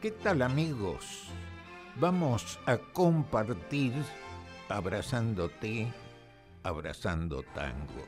¿Qué 0.00 0.10
tal 0.10 0.40
amigos? 0.40 1.26
Vamos 1.96 2.58
a 2.64 2.78
compartir 2.78 3.92
abrazándote, 4.70 5.92
abrazando 6.62 7.42
tango. 7.54 8.06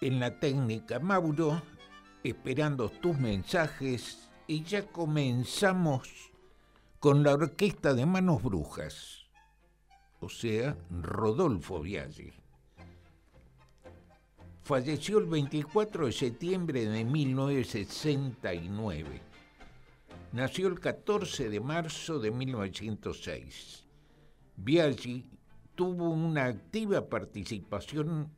En 0.00 0.18
la 0.18 0.40
técnica 0.40 0.98
Mauro, 0.98 1.62
esperando 2.24 2.88
tus 2.88 3.16
mensajes 3.16 4.28
y 4.48 4.64
ya 4.64 4.84
comenzamos 4.88 6.32
con 6.98 7.22
la 7.22 7.34
orquesta 7.34 7.94
de 7.94 8.04
manos 8.04 8.42
brujas, 8.42 9.26
o 10.18 10.28
sea, 10.28 10.76
Rodolfo 10.90 11.80
Viaggi. 11.80 12.32
Falleció 14.68 15.16
el 15.16 15.24
24 15.24 16.04
de 16.04 16.12
septiembre 16.12 16.84
de 16.84 17.02
1969. 17.02 19.22
Nació 20.32 20.68
el 20.68 20.78
14 20.78 21.48
de 21.48 21.58
marzo 21.58 22.18
de 22.18 22.30
1906. 22.30 23.86
Biaggi 24.56 25.24
tuvo 25.74 26.10
una 26.10 26.44
activa 26.44 27.08
participación 27.08 28.30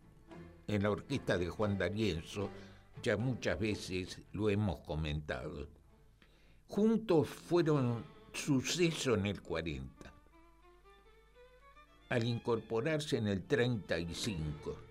en 0.69 0.85
la 0.85 0.93
orquesta 0.93 1.37
de 1.37 1.49
Juan 1.49 1.77
D'Arienzo, 1.77 2.49
ya 3.03 3.17
muchas 3.17 3.59
veces 3.59 4.21
lo 4.33 4.51
hemos 4.51 4.79
comentado. 4.83 5.67
Juntos 6.69 7.27
fueron 7.27 8.05
suceso 8.33 9.15
en 9.15 9.27
el 9.27 9.43
40. 9.43 10.13
Al 12.09 12.23
incorporarse 12.23 13.17
en 13.17 13.27
el 13.27 13.43
35, 13.43 14.90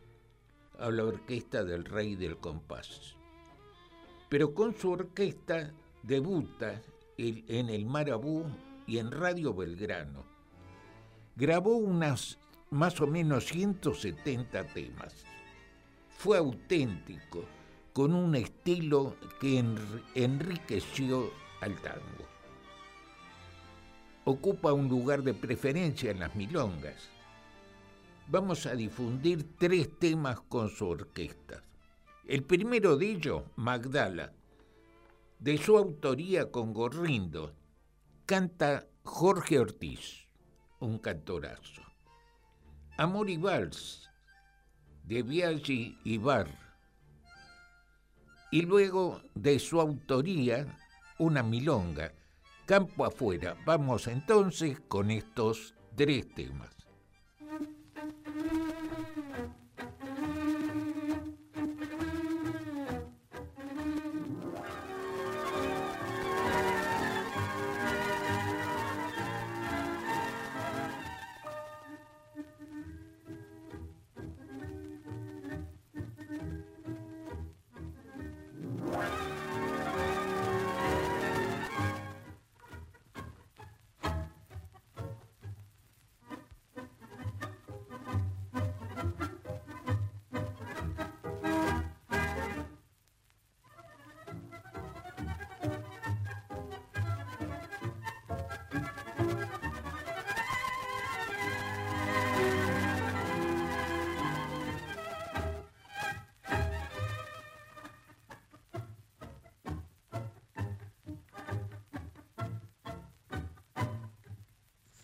a 0.79 0.89
la 0.89 1.03
orquesta 1.03 1.63
del 1.63 1.85
Rey 1.85 2.15
del 2.15 2.37
Compás. 2.37 3.15
Pero 4.29 4.53
con 4.53 4.75
su 4.75 4.91
orquesta 4.91 5.71
debuta 6.03 6.81
en 7.17 7.69
el 7.69 7.85
Marabú 7.85 8.45
y 8.87 8.97
en 8.97 9.11
Radio 9.11 9.53
Belgrano. 9.53 10.23
Grabó 11.35 11.75
unas 11.75 12.39
más 12.69 13.01
o 13.01 13.07
menos 13.07 13.45
170 13.45 14.67
temas. 14.67 15.25
Fue 16.09 16.37
auténtico, 16.37 17.43
con 17.93 18.13
un 18.13 18.35
estilo 18.35 19.15
que 19.39 19.63
enriqueció 20.15 21.31
al 21.61 21.75
tango. 21.81 22.27
Ocupa 24.25 24.73
un 24.73 24.87
lugar 24.87 25.23
de 25.23 25.33
preferencia 25.33 26.11
en 26.11 26.19
las 26.19 26.35
milongas 26.35 27.09
vamos 28.29 28.65
a 28.65 28.75
difundir 28.75 29.57
tres 29.57 29.97
temas 29.97 30.39
con 30.41 30.69
su 30.69 30.87
orquesta. 30.87 31.63
El 32.27 32.43
primero 32.43 32.95
de 32.95 33.11
ellos, 33.11 33.43
Magdala, 33.55 34.31
de 35.39 35.57
su 35.57 35.77
autoría 35.77 36.51
con 36.51 36.73
Gorrindo, 36.73 37.55
canta 38.25 38.87
Jorge 39.03 39.59
Ortiz, 39.59 40.27
un 40.79 40.99
cantorazo. 40.99 41.81
Amor 42.97 43.29
y 43.29 43.37
Vals, 43.37 44.09
de 45.03 45.23
Biaggi 45.23 45.97
y 46.03 46.17
Bar. 46.17 46.47
Y 48.51 48.61
luego, 48.61 49.21
de 49.33 49.57
su 49.57 49.79
autoría, 49.79 50.77
una 51.17 51.41
milonga, 51.41 52.13
Campo 52.69 53.03
afuera. 53.03 53.57
Vamos 53.65 54.05
entonces 54.05 54.79
con 54.87 55.09
estos 55.09 55.73
tres 55.95 56.31
temas. 56.35 56.78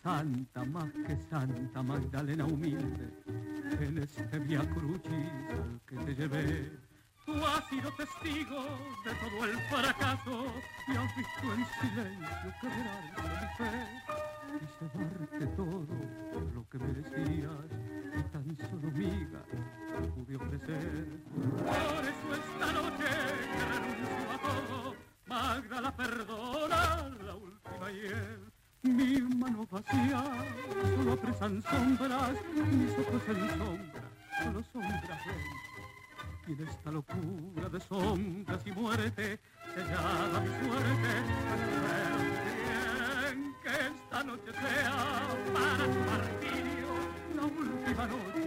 Santa 0.06 0.64
más 0.66 0.92
que 1.04 1.16
Santa 1.28 1.82
Magdalena 1.82 2.44
humilde, 2.44 3.10
en 3.80 3.98
este 3.98 4.38
via 4.38 4.60
crucis 4.70 5.32
que 5.84 5.96
te 5.96 6.14
llevé. 6.14 6.70
Tú 7.24 7.32
has 7.44 7.68
sido 7.68 7.90
testigo 7.94 8.62
de 9.04 9.12
todo 9.14 9.44
el 9.46 9.58
fracaso 9.68 10.46
y 10.86 10.96
has 10.96 11.16
visto 11.16 11.54
en 11.54 11.66
silencio 11.80 12.54
quebrarse 12.60 13.22
mi 13.34 13.46
fe. 13.58 13.74
Quise 14.60 14.86
darte 14.94 15.46
todo 15.56 15.86
lo 16.54 16.68
que 16.68 16.78
merecías 16.78 17.66
y 18.16 18.22
tan 18.30 18.56
solo 18.58 18.88
miga 18.92 19.42
pude 20.14 20.36
ofrecer. 20.36 21.08
Por 21.34 22.04
eso 22.04 22.26
esta 22.32 22.72
noche 22.72 23.10
que 23.50 23.62
renuncio 23.74 24.30
a 24.30 24.38
todo, 24.38 24.94
Magda 25.26 25.80
la 25.80 25.96
perdona 25.96 27.08
la 27.24 27.34
última 27.34 27.90
mi 27.90 28.55
vacía, 29.76 30.24
solo 30.96 31.12
apresan 31.12 31.62
sombras, 31.62 32.36
mis 32.72 32.92
ojos 32.92 33.22
en 33.28 33.48
sombra, 33.58 34.02
solo 34.42 34.64
sombras 34.72 35.20
ven. 35.26 35.44
Y 36.48 36.54
de 36.54 36.64
esta 36.64 36.90
locura 36.92 37.68
de 37.68 37.80
sombras 37.80 38.66
y 38.66 38.72
muerte, 38.72 39.38
sellada 39.74 40.40
mi 40.40 40.48
suerte, 40.48 41.12
bien 43.26 43.54
que 43.62 43.74
esta 43.92 44.24
noche 44.24 44.52
sea 44.52 44.96
para 45.52 45.84
tu 45.92 46.00
martirio 46.10 46.90
la 47.36 47.44
última 47.44 48.06
noche, 48.06 48.44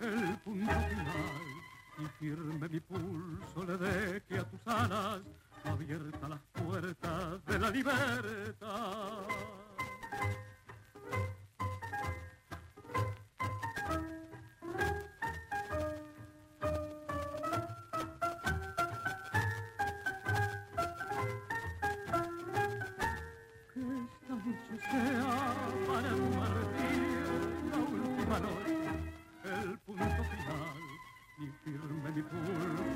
el 0.00 0.38
punto 0.38 0.72
final. 0.72 1.24
Y 1.96 2.06
firme 2.18 2.68
mi 2.68 2.80
pulso 2.80 3.64
le 3.64 3.76
deje 3.76 4.38
a 4.38 4.44
tus 4.44 4.60
alas 4.66 5.20
abiertas 5.64 6.28
las 6.28 6.40
puertas 6.52 7.46
de 7.46 7.58
la 7.60 7.70
libertad. 7.70 9.28
Sea 24.94 25.34
para 25.86 26.10
tu 26.10 26.26
martir 26.38 27.02
la 27.70 27.78
última 27.78 28.38
noche, 28.40 28.76
el 29.44 29.78
punto 29.80 30.22
final, 30.30 30.78
y 31.38 31.46
firme 31.64 32.10
mi 32.14 32.22
pulso 32.22 32.93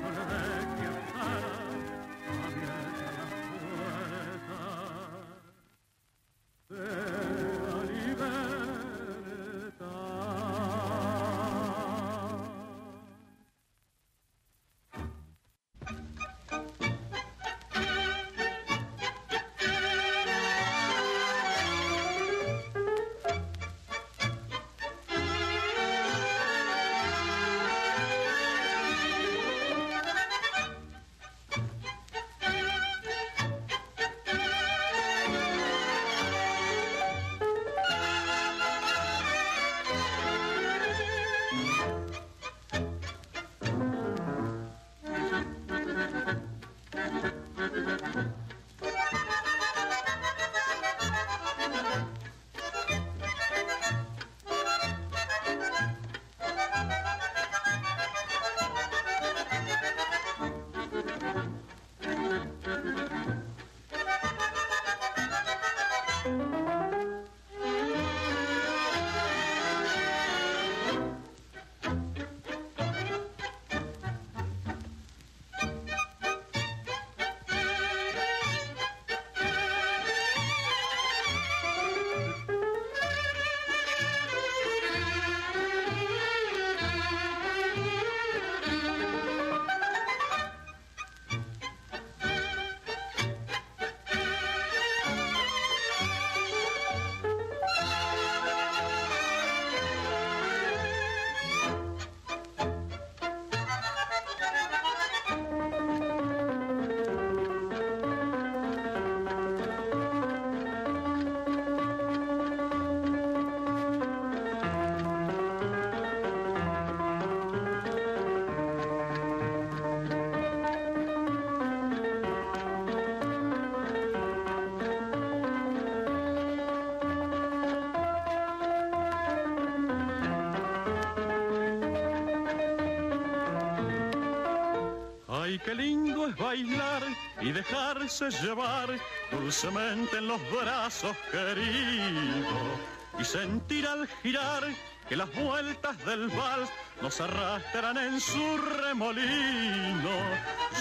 bailar 136.39 137.03
y 137.41 137.51
dejarse 137.51 138.29
llevar 138.29 138.89
dulcemente 139.31 140.17
en 140.17 140.27
los 140.27 140.39
brazos 140.51 141.15
queridos 141.31 142.79
y 143.19 143.23
sentir 143.23 143.87
al 143.87 144.07
girar 144.21 144.63
que 145.07 145.15
las 145.15 145.33
vueltas 145.35 145.97
del 146.05 146.27
vals 146.29 146.69
nos 147.01 147.19
arrastran 147.19 147.97
en 147.97 148.21
su 148.21 148.57
remolino. 148.79 150.15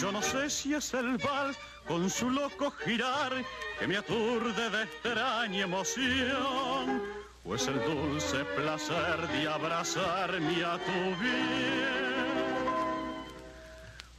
Yo 0.00 0.12
no 0.12 0.22
sé 0.22 0.50
si 0.50 0.74
es 0.74 0.92
el 0.94 1.16
vals 1.16 1.56
con 1.86 2.10
su 2.10 2.30
loco 2.30 2.70
girar 2.84 3.32
que 3.80 3.86
me 3.86 3.96
aturde 3.96 4.70
de 4.70 4.82
extraña 4.82 5.62
emoción, 5.64 7.02
o 7.44 7.54
es 7.54 7.66
el 7.66 7.82
dulce 7.84 8.44
placer 8.56 9.28
de 9.28 9.48
abrazarme 9.48 10.64
a 10.64 10.78
tu 10.78 11.22
bien 11.22 12.07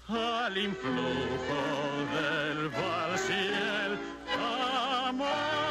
al 0.09 0.57
influjo 0.57 1.59
del 2.15 2.69
vals 2.69 3.29
y 3.29 3.33
el 3.33 3.99
amor. 5.07 5.69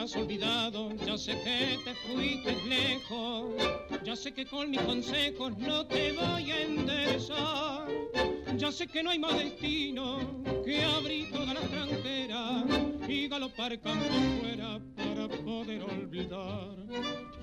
Olvidado, 0.00 0.90
ya 1.06 1.18
sé 1.18 1.32
que 1.42 1.78
te 1.84 1.94
fuiste 1.94 2.56
lejos, 2.66 3.52
ya 4.02 4.16
sé 4.16 4.32
que 4.32 4.46
con 4.46 4.70
mis 4.70 4.80
consejos 4.80 5.56
no 5.58 5.86
te 5.86 6.12
voy 6.12 6.50
a 6.50 6.62
enderezar, 6.62 7.86
ya 8.56 8.72
sé 8.72 8.86
que 8.86 9.02
no 9.02 9.10
hay 9.10 9.18
más 9.18 9.36
destino 9.36 10.42
que 10.64 10.82
abrir 10.84 11.30
toda 11.30 11.52
la 11.52 11.60
extranjera 11.60 12.64
y 13.06 13.28
galopar 13.28 13.78
campo 13.80 14.06
fuera 14.40 14.80
para 14.96 15.28
poder 15.28 15.82
olvidar. 15.82 16.76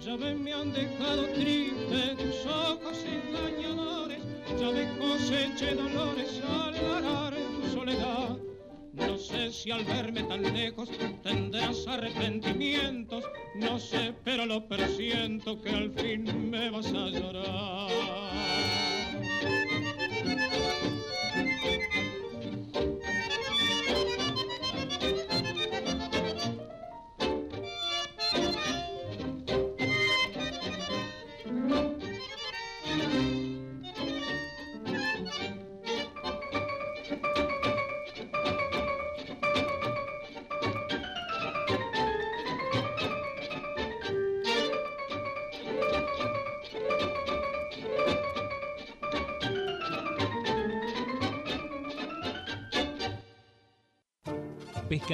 Ya 0.03 0.15
ves, 0.15 0.35
me 0.35 0.53
han 0.53 0.73
dejado 0.73 1.27
triste 1.35 2.15
tus 2.17 2.45
ojos 2.47 2.97
engañadores, 3.05 4.19
ya 4.59 4.69
ves 4.71 4.89
coseche 4.97 5.75
dolores 5.75 6.41
al 6.43 6.75
arar 6.75 7.35
tu 7.35 7.69
soledad 7.71 8.26
sé 9.27 9.51
si 9.51 9.71
al 9.71 9.83
verme 9.83 10.23
tan 10.23 10.41
lejos 10.41 10.89
tendrás 11.21 11.85
arrepentimientos, 11.85 13.25
no 13.55 13.77
sé, 13.77 14.13
pero 14.23 14.45
lo 14.45 14.65
presiento 14.67 15.61
que 15.61 15.69
al 15.69 15.91
fin 15.91 16.49
me 16.49 16.69
vas 16.69 16.87
a 16.87 17.07
llorar. 17.09 17.91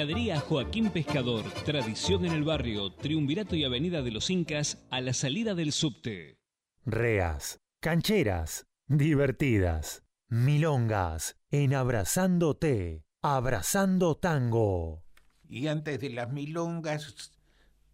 Pescadería 0.04 0.38
Joaquín 0.38 0.90
Pescador, 0.90 1.50
tradición 1.64 2.26
en 2.26 2.32
el 2.32 2.44
barrio, 2.44 2.92
Triunvirato 2.92 3.56
y 3.56 3.64
Avenida 3.64 4.02
de 4.02 4.10
los 4.10 4.28
Incas, 4.28 4.84
a 4.90 5.00
la 5.00 5.14
salida 5.14 5.54
del 5.54 5.72
subte. 5.72 6.36
Reas, 6.84 7.62
cancheras, 7.80 8.66
divertidas, 8.86 10.02
milongas, 10.28 11.38
en 11.50 11.72
Abrazándote, 11.72 13.06
Abrazando 13.22 14.14
Tango. 14.16 15.06
Y 15.48 15.68
antes 15.68 15.98
de 16.00 16.10
las 16.10 16.30
milongas, 16.30 17.32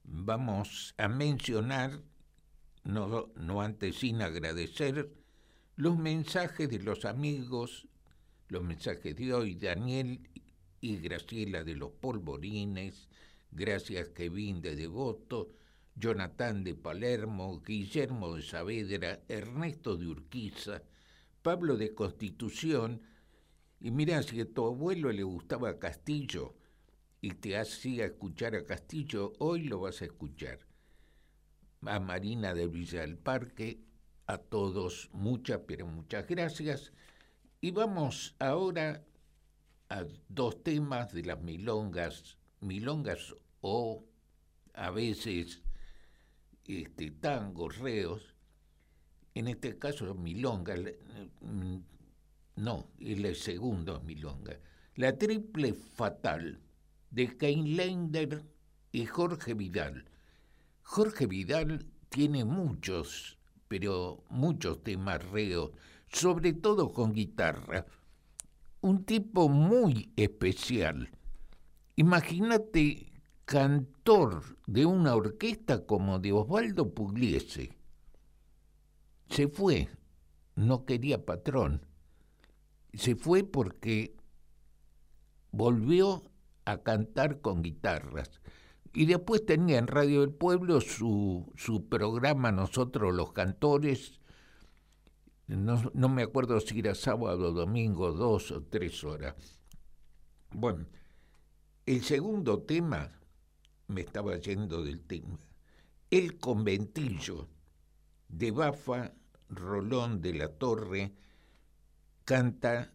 vamos 0.03 0.97
a 0.99 1.07
mencionar, 1.07 1.93
no, 2.83 3.29
no 3.37 3.63
antes 3.63 3.99
sin 3.99 4.21
agradecer, 4.21 5.15
los 5.77 5.97
mensajes 5.97 6.69
de 6.69 6.81
los 6.81 7.05
amigos, 7.05 7.87
los 8.49 8.65
mensajes 8.65 9.15
de 9.15 9.33
hoy, 9.33 9.55
Daniel 9.55 10.29
y 10.81 10.99
Graciela 10.99 11.65
de 11.65 11.75
los 11.75 11.91
Polvorines, 11.93 13.09
gracias 13.51 14.09
Kevin 14.11 14.61
de 14.63 14.77
Devoto, 14.77 15.51
Jonathan 15.95 16.65
de 16.65 16.75
Palermo, 16.75 17.61
Guillermo 17.61 18.37
de 18.37 18.43
Saavedra, 18.43 19.21
Ernesto 19.29 19.97
de 19.97 20.07
Urquiza, 20.07 20.83
Pablo 21.43 21.77
de 21.77 21.95
Constitución, 21.95 23.03
y 23.81 23.91
mira, 23.91 24.23
si 24.23 24.41
a 24.41 24.53
tu 24.53 24.67
abuelo 24.67 25.11
le 25.11 25.23
gustaba 25.23 25.79
Castillo 25.79 26.55
y 27.23 27.31
te 27.31 27.57
hacía 27.57 28.07
escuchar 28.07 28.55
a 28.55 28.65
Castillo, 28.65 29.33
hoy 29.39 29.65
lo 29.65 29.81
vas 29.81 30.03
a 30.03 30.05
escuchar. 30.05 30.59
A 31.87 31.99
Marina 31.99 32.53
de 32.53 32.67
Villa 32.67 33.01
del 33.01 33.17
Parque, 33.17 33.81
a 34.27 34.37
todos 34.37 35.09
muchas, 35.13 35.61
pero 35.67 35.87
muchas 35.87 36.27
gracias. 36.27 36.93
Y 37.63 37.71
vamos 37.71 38.37
ahora 38.39 39.03
a 39.91 40.05
dos 40.29 40.63
temas 40.63 41.13
de 41.13 41.25
las 41.25 41.41
milongas, 41.43 42.39
milongas 42.61 43.35
o 43.61 44.05
a 44.75 44.91
veces 44.91 45.63
este, 46.67 47.11
tangos, 47.11 47.77
reos, 47.79 48.35
en 49.35 49.49
este 49.49 49.79
caso 49.79 50.15
milonga, 50.15 50.77
mm, 51.41 51.77
no, 52.57 52.87
el 53.01 53.35
segundo 53.35 53.97
es 53.97 54.03
milonga, 54.05 54.59
la 54.95 55.17
triple 55.19 55.75
fatal 55.75 56.61
de 57.11 57.37
Keinlander 57.37 58.45
y 58.93 59.07
Jorge 59.07 59.55
Vidal. 59.55 60.05
Jorge 60.83 61.27
Vidal 61.27 61.87
tiene 62.09 62.45
muchos, 62.45 63.39
pero 63.67 64.23
muchos 64.29 64.85
temas 64.85 65.25
reos, 65.31 65.73
sobre 66.13 66.53
todo 66.53 66.93
con 66.93 67.13
guitarra. 67.13 67.87
Un 68.83 69.05
tipo 69.05 69.49
muy 69.49 70.13
especial. 70.17 71.11
Imagínate 71.97 73.13
cantor 73.45 74.57
de 74.67 74.87
una 74.87 75.15
orquesta 75.15 75.85
como 75.85 76.19
de 76.19 76.33
Osvaldo 76.33 76.95
Pugliese. 76.95 77.77
Se 79.29 79.49
fue, 79.49 79.89
no 80.55 80.87
quería 80.87 81.27
patrón. 81.27 81.85
Se 82.95 83.17
fue 83.17 83.45
porque 83.45 84.17
volvió 85.53 86.25
a 86.65 86.79
cantar 86.79 87.41
con 87.41 87.63
guitarras. 87.63 88.41
Y 88.93 89.07
después 89.07 89.45
tenía 89.45 89.79
en 89.79 89.87
Radio 89.87 90.21
del 90.21 90.33
Pueblo 90.33 90.81
su, 90.81 91.53
su 91.57 91.89
programa 91.89 92.51
Nosotros 92.51 93.15
los 93.15 93.33
Cantores. 93.33 94.20
No, 95.57 95.91
no, 95.95 96.09
me 96.09 96.23
acuerdo 96.23 96.61
si 96.61 96.79
era 96.79 96.95
sábado 96.95 97.49
o 97.49 97.53
domingo, 97.53 98.13
dos 98.13 98.53
o 98.53 98.63
tres 98.63 99.03
horas. 99.03 99.35
Bueno, 100.53 100.87
el 101.87 102.03
segundo 102.05 102.63
tema, 102.63 103.11
me 103.89 104.03
estaba 104.03 104.37
yendo 104.37 104.85
del 104.85 105.03
tema, 105.03 105.39
El 106.09 106.39
conventillo 106.39 107.49
de 108.29 108.53
Bafa 108.53 109.13
Rolón 109.49 110.21
de 110.21 110.35
la 110.35 110.49
Torre 110.49 111.13
canta 112.25 112.93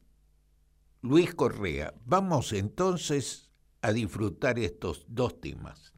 Luis 1.02 1.36
Correa. 1.36 1.94
Vamos 2.06 2.54
entonces 2.54 3.52
a 3.82 3.92
disfrutar 3.92 4.60
estos 4.60 5.06
dos 5.10 5.42
temas. 5.42 5.94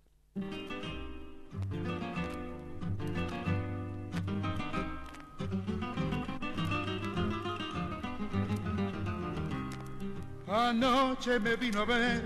Anoche 10.68 11.40
me 11.40 11.56
vino 11.56 11.84
a 11.84 11.86
ver 11.86 12.22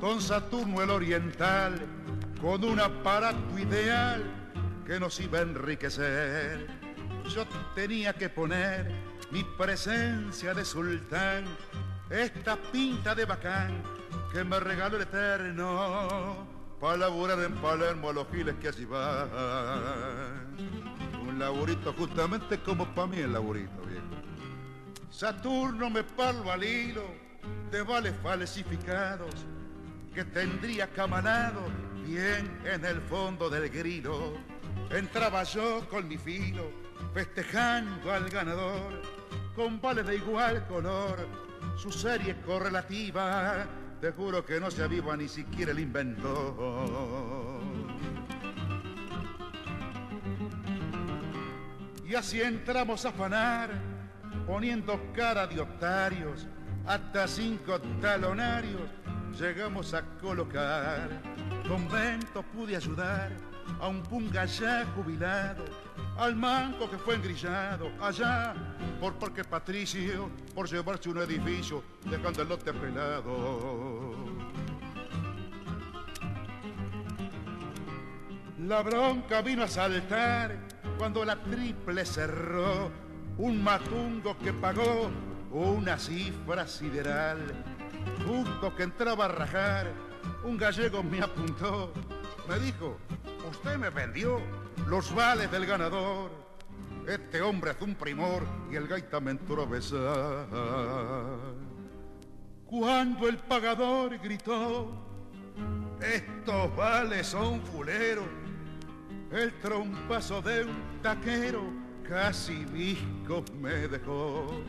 con 0.00 0.22
Saturno 0.22 0.80
el 0.80 0.88
Oriental, 0.88 1.86
con 2.40 2.64
un 2.64 2.80
aparato 2.80 3.58
ideal 3.58 4.24
que 4.86 4.98
nos 4.98 5.20
iba 5.20 5.40
a 5.40 5.42
enriquecer. 5.42 6.66
Yo 7.28 7.44
tenía 7.74 8.14
que 8.14 8.30
poner 8.30 8.90
mi 9.30 9.44
presencia 9.44 10.54
de 10.54 10.64
sultán, 10.64 11.44
esta 12.08 12.56
pinta 12.56 13.14
de 13.14 13.26
bacán 13.26 13.82
que 14.32 14.42
me 14.44 14.58
regaló 14.58 14.96
el 14.96 15.02
eterno 15.02 16.46
para 16.80 16.96
laburar 16.96 17.38
en 17.40 17.52
Palermo 17.56 18.08
a 18.08 18.12
los 18.14 18.28
giles 18.30 18.54
que 18.62 18.68
allí 18.68 18.86
van. 18.86 19.28
Un 21.20 21.38
laburito 21.38 21.92
justamente 21.92 22.60
como 22.60 22.86
para 22.94 23.08
mí 23.08 23.18
el 23.18 23.34
laburito, 23.34 23.82
viejo. 23.82 24.06
Saturno 25.10 25.90
me 25.90 26.02
parlo 26.02 26.50
al 26.50 26.64
hilo 26.64 27.31
de 27.70 27.82
vales 27.82 28.14
falsificados 28.22 29.46
que 30.14 30.24
tendría 30.24 30.88
camanado 30.88 31.62
bien 32.06 32.60
en 32.64 32.84
el 32.84 33.00
fondo 33.00 33.48
del 33.48 33.70
grilo. 33.70 34.34
Entraba 34.90 35.42
yo 35.44 35.88
con 35.88 36.06
mi 36.06 36.18
filo 36.18 36.70
festejando 37.14 38.12
al 38.12 38.28
ganador 38.28 39.02
con 39.54 39.80
vales 39.80 40.06
de 40.06 40.16
igual 40.16 40.66
color, 40.66 41.28
su 41.76 41.92
serie 41.92 42.36
correlativa 42.40 43.66
te 44.00 44.10
juro 44.12 44.44
que 44.44 44.58
no 44.58 44.70
se 44.70 44.82
aviva 44.82 45.16
ni 45.16 45.28
siquiera 45.28 45.72
el 45.72 45.78
inventor. 45.78 47.60
Y 52.04 52.14
así 52.14 52.42
entramos 52.42 53.06
a 53.06 53.10
afanar, 53.10 53.70
poniendo 54.46 55.00
cara 55.14 55.46
de 55.46 55.60
octarios, 55.60 56.46
hasta 56.86 57.28
cinco 57.28 57.80
talonarios 58.00 58.90
llegamos 59.38 59.94
a 59.94 60.02
colocar. 60.20 61.08
Convento 61.66 62.42
pude 62.42 62.76
ayudar 62.76 63.32
a 63.80 63.88
un 63.88 64.02
punga 64.02 64.44
ya 64.44 64.84
jubilado, 64.94 65.64
al 66.18 66.36
manco 66.36 66.90
que 66.90 66.98
fue 66.98 67.14
engrillado 67.14 67.90
allá 68.00 68.54
por 69.00 69.14
Parque 69.14 69.44
Patricio, 69.44 70.30
por 70.54 70.68
llevarse 70.68 71.08
un 71.08 71.18
edificio 71.18 71.82
dejando 72.04 72.42
el 72.42 72.48
lote 72.48 72.72
pelado. 72.72 74.14
La 78.66 78.82
bronca 78.82 79.42
vino 79.42 79.64
a 79.64 79.68
saltar 79.68 80.56
cuando 80.98 81.24
la 81.24 81.36
triple 81.36 82.04
cerró, 82.04 82.90
un 83.38 83.62
matungo 83.62 84.36
que 84.38 84.52
pagó 84.52 85.10
una 85.52 85.98
cifra 85.98 86.66
sideral. 86.66 87.38
Justo 88.26 88.74
que 88.74 88.84
entraba 88.84 89.26
a 89.26 89.28
rajar, 89.28 89.92
un 90.44 90.56
gallego 90.56 91.02
me 91.02 91.20
apuntó, 91.20 91.92
me 92.48 92.58
dijo, 92.58 92.96
usted 93.50 93.76
me 93.76 93.90
vendió 93.90 94.40
los 94.88 95.14
vales 95.14 95.50
del 95.50 95.66
ganador. 95.66 96.30
Este 97.06 97.42
hombre 97.42 97.72
es 97.72 97.80
un 97.80 97.94
primor 97.94 98.42
y 98.70 98.76
el 98.76 98.86
gaita 98.86 99.20
me 99.20 99.32
entró 99.32 99.62
a 99.62 99.66
besar. 99.66 100.46
Cuando 102.66 103.28
el 103.28 103.38
pagador 103.38 104.18
gritó, 104.18 104.90
estos 106.00 106.74
vales 106.76 107.26
son 107.26 107.60
fuleros, 107.60 108.24
el 109.30 109.52
trompazo 109.60 110.40
de 110.42 110.64
un 110.64 111.02
taquero 111.02 111.62
casi 112.08 112.64
visco 112.66 113.44
me 113.60 113.88
dejó. 113.88 114.62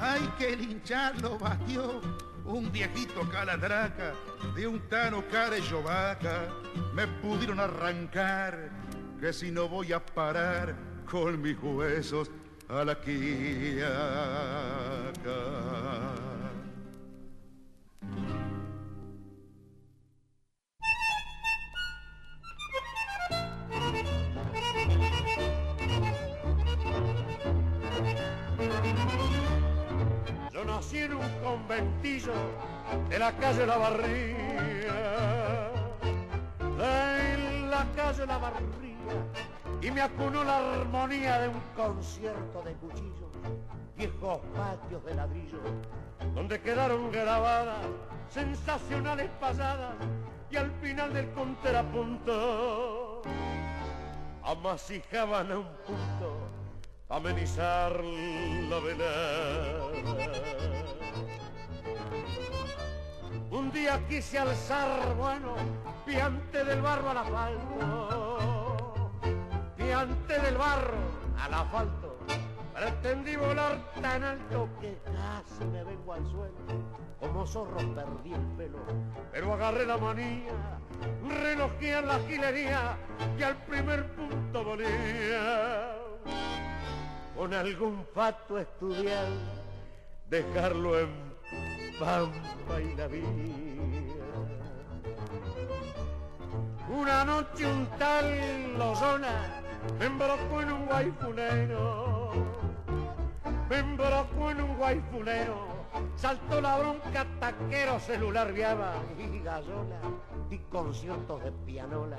Hay 0.00 0.22
que 0.38 0.56
lincharlo, 0.56 1.38
batió 1.38 2.00
un 2.44 2.70
viejito 2.70 3.28
caladraca 3.30 4.12
de 4.54 4.66
un 4.66 4.80
tano 4.88 5.24
vaca. 5.82 6.48
Me 6.94 7.06
pudieron 7.06 7.60
arrancar 7.60 8.70
que 9.20 9.32
si 9.32 9.50
no 9.50 9.68
voy 9.68 9.92
a 9.92 10.04
parar 10.04 10.74
con 11.10 11.40
mis 11.40 11.56
huesos 11.62 12.30
a 12.68 12.84
la 12.84 13.00
quiaca. 13.00 13.94
Conventillo 31.44 32.32
de 33.10 33.18
la 33.18 33.30
calle 33.32 33.66
La 33.66 33.76
Barría, 33.76 35.70
en 36.60 37.70
la 37.70 37.86
calle 37.94 38.26
La 38.26 38.38
Barría 38.38 38.74
y 39.82 39.90
me 39.90 40.00
acunó 40.00 40.42
la 40.44 40.56
armonía 40.56 41.40
de 41.40 41.48
un 41.48 41.60
concierto 41.76 42.62
de 42.62 42.72
cuchillos, 42.74 43.30
viejos 43.96 44.40
patios 44.56 45.04
de 45.04 45.14
ladrillo, 45.14 45.60
donde 46.34 46.58
quedaron 46.62 47.12
grabadas 47.12 47.84
sensacionales 48.30 49.28
pasadas 49.38 49.94
y 50.50 50.56
al 50.56 50.70
final 50.80 51.12
del 51.12 51.30
contrapunto 51.32 53.20
amasijaban 54.42 55.52
a 55.52 55.58
un 55.58 55.68
punto 55.86 56.48
amenizar 57.10 58.02
la 58.02 58.78
velada. 58.80 60.73
Un 63.54 63.70
día 63.70 64.00
quise 64.08 64.38
alzar, 64.38 65.14
bueno, 65.16 65.54
piante 66.04 66.64
del 66.64 66.82
barro 66.82 67.10
al 67.10 67.18
asfalto 67.18 68.54
antes 69.94 70.42
del 70.42 70.56
barro 70.56 70.98
al 71.38 71.54
asfalto. 71.54 72.18
Pretendí 72.74 73.36
volar 73.36 73.78
tan 74.02 74.22
alto 74.24 74.68
que 74.80 74.98
casi 75.04 75.64
me 75.66 75.84
vengo 75.84 76.12
al 76.12 76.30
suelo. 76.30 76.54
Como 77.20 77.46
zorro 77.46 77.78
perdí 77.94 78.34
el 78.34 78.46
pelo, 78.56 78.78
pero 79.32 79.54
agarré 79.54 79.86
la 79.86 79.96
manía, 79.96 80.78
relojé 81.42 82.02
la 82.02 82.18
gilería 82.28 82.98
y 83.38 83.42
al 83.42 83.56
primer 83.64 84.14
punto 84.14 84.64
volía. 84.64 85.96
Con 87.36 87.54
algún 87.54 88.04
fato 88.14 88.58
estudiado 88.58 89.36
dejarlo 90.28 90.98
en 90.98 91.33
pampa 91.98 92.80
y 92.80 92.94
la. 92.96 93.08
Una 96.88 97.24
noche 97.24 97.66
un 97.66 97.86
tal 97.98 98.78
Lozona 98.78 99.62
me 99.98 100.06
embrocó 100.06 100.62
en 100.62 100.72
un 100.72 100.86
guayfunero, 100.86 102.32
me 103.68 103.78
embrocó 103.78 104.50
en 104.50 104.60
un 104.60 104.76
guayfunero, 104.76 105.66
saltó 106.16 106.60
la 106.60 106.78
bronca, 106.78 107.26
taquero, 107.40 107.98
celular 108.00 108.52
viaba 108.52 108.94
y 109.18 109.38
gasola 109.40 110.00
di 110.48 110.58
conciertos 110.70 111.42
de 111.42 111.52
pianola, 111.66 112.16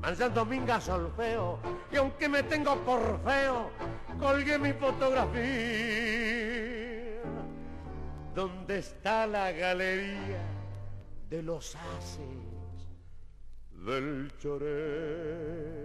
manzando 0.00 0.44
minga 0.44 0.80
solfeo, 0.80 1.58
y 1.90 1.96
aunque 1.96 2.28
me 2.28 2.42
tengo 2.44 2.76
por 2.76 3.20
feo, 3.24 3.70
colgué 4.18 4.58
mi 4.58 4.72
fotografía. 4.72 6.93
¿Dónde 8.34 8.78
está 8.78 9.26
la 9.28 9.52
galería 9.52 10.42
de 11.30 11.42
los 11.42 11.76
haces 11.76 12.88
del 13.86 14.32
choreo? 14.38 15.83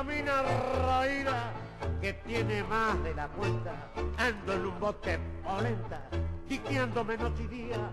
Una 0.00 1.02
mina 1.02 1.52
que 2.00 2.14
tiene 2.14 2.62
más 2.64 3.02
de 3.04 3.14
la 3.14 3.28
cuenta, 3.28 3.90
ando 4.16 4.52
en 4.54 4.66
un 4.66 4.80
bote 4.80 5.18
polenta, 5.44 6.08
tiqueándome 6.48 7.18
noche 7.18 7.42
y 7.44 7.46
día, 7.48 7.90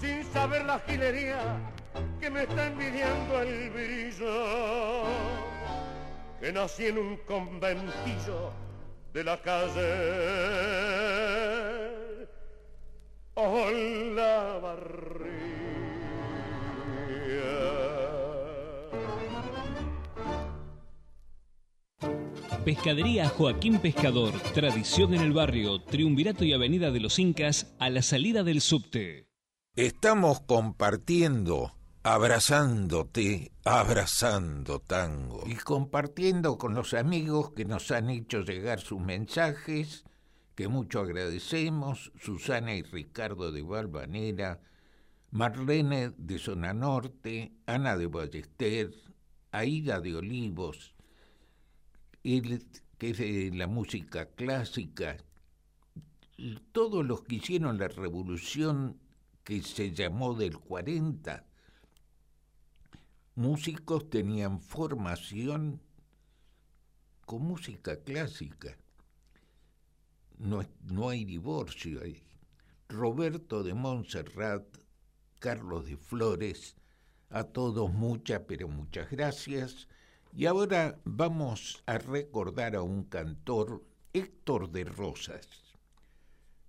sin 0.00 0.24
saber 0.32 0.64
la 0.64 0.80
gilería 0.80 1.38
que 2.20 2.30
me 2.30 2.42
está 2.42 2.66
envidiando 2.66 3.40
el 3.40 3.70
brillo. 3.70 5.04
Que 6.40 6.52
nací 6.52 6.86
en 6.86 6.98
un 6.98 7.16
conventillo 7.18 8.52
de 9.12 9.24
la 9.24 9.40
calle 9.40 10.83
Pescadería 22.64 23.28
Joaquín 23.28 23.78
Pescador, 23.78 24.32
tradición 24.54 25.12
en 25.12 25.20
el 25.20 25.34
barrio, 25.34 25.82
Triunvirato 25.82 26.44
y 26.44 26.54
Avenida 26.54 26.90
de 26.90 27.00
los 27.00 27.18
Incas, 27.18 27.74
a 27.78 27.90
la 27.90 28.00
salida 28.00 28.42
del 28.42 28.62
subte. 28.62 29.28
Estamos 29.76 30.40
compartiendo 30.40 31.72
abrazándote, 32.02 33.52
abrazando 33.66 34.78
tango. 34.80 35.44
Y 35.46 35.56
compartiendo 35.56 36.56
con 36.56 36.74
los 36.74 36.94
amigos 36.94 37.52
que 37.52 37.66
nos 37.66 37.90
han 37.90 38.08
hecho 38.08 38.40
llegar 38.40 38.80
sus 38.80 38.98
mensajes, 38.98 40.04
que 40.54 40.68
mucho 40.68 41.00
agradecemos, 41.00 42.12
Susana 42.18 42.74
y 42.74 42.82
Ricardo 42.82 43.52
de 43.52 43.60
Valvanera, 43.60 44.62
Marlene 45.30 46.12
de 46.16 46.38
Zona 46.38 46.72
Norte, 46.72 47.52
Ana 47.66 47.98
de 47.98 48.06
Ballester, 48.06 48.90
Aida 49.50 50.00
de 50.00 50.16
Olivos, 50.16 50.93
el, 52.24 52.66
que 52.98 53.10
es 53.10 53.18
de 53.18 53.50
la 53.54 53.66
música 53.66 54.26
clásica, 54.26 55.16
todos 56.72 57.04
los 57.04 57.22
que 57.22 57.36
hicieron 57.36 57.78
la 57.78 57.88
revolución 57.88 58.98
que 59.44 59.62
se 59.62 59.92
llamó 59.92 60.34
del 60.34 60.58
40, 60.58 61.44
músicos 63.34 64.08
tenían 64.10 64.60
formación 64.60 65.80
con 67.26 67.42
música 67.42 67.96
clásica. 68.02 68.76
No, 70.38 70.62
no 70.82 71.08
hay 71.10 71.24
divorcio 71.24 72.02
ahí. 72.02 72.22
Roberto 72.88 73.62
de 73.62 73.74
Montserrat, 73.74 74.64
Carlos 75.38 75.86
de 75.86 75.96
Flores, 75.96 76.76
a 77.30 77.44
todos 77.44 77.92
muchas, 77.92 78.42
pero 78.46 78.68
muchas 78.68 79.10
gracias. 79.10 79.88
Y 80.36 80.46
ahora 80.46 81.00
vamos 81.04 81.80
a 81.86 81.96
recordar 81.96 82.74
a 82.74 82.82
un 82.82 83.04
cantor, 83.04 83.84
Héctor 84.12 84.68
de 84.72 84.82
Rosas. 84.82 85.46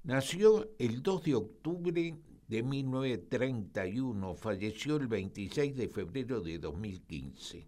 Nació 0.03 0.69
el 0.77 1.01
2 1.01 1.23
de 1.23 1.33
octubre 1.33 2.15
de 2.47 2.61
1931, 2.61 4.35
falleció 4.35 4.97
el 4.97 5.07
26 5.07 5.75
de 5.77 5.87
febrero 5.89 6.41
de 6.41 6.59
2015. 6.59 7.67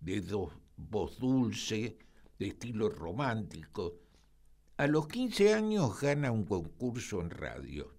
De 0.00 0.22
voz 0.78 1.18
dulce, 1.18 1.98
de 2.38 2.46
estilo 2.46 2.88
romántico. 2.88 3.96
A 4.78 4.86
los 4.86 5.08
15 5.08 5.52
años 5.52 6.00
gana 6.00 6.32
un 6.32 6.46
concurso 6.46 7.20
en 7.20 7.28
radio. 7.28 7.92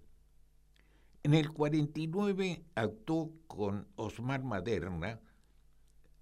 En 1.22 1.34
el 1.34 1.52
49 1.52 2.64
actuó 2.74 3.30
con 3.46 3.86
Osmar 3.94 4.42
Maderna, 4.42 5.20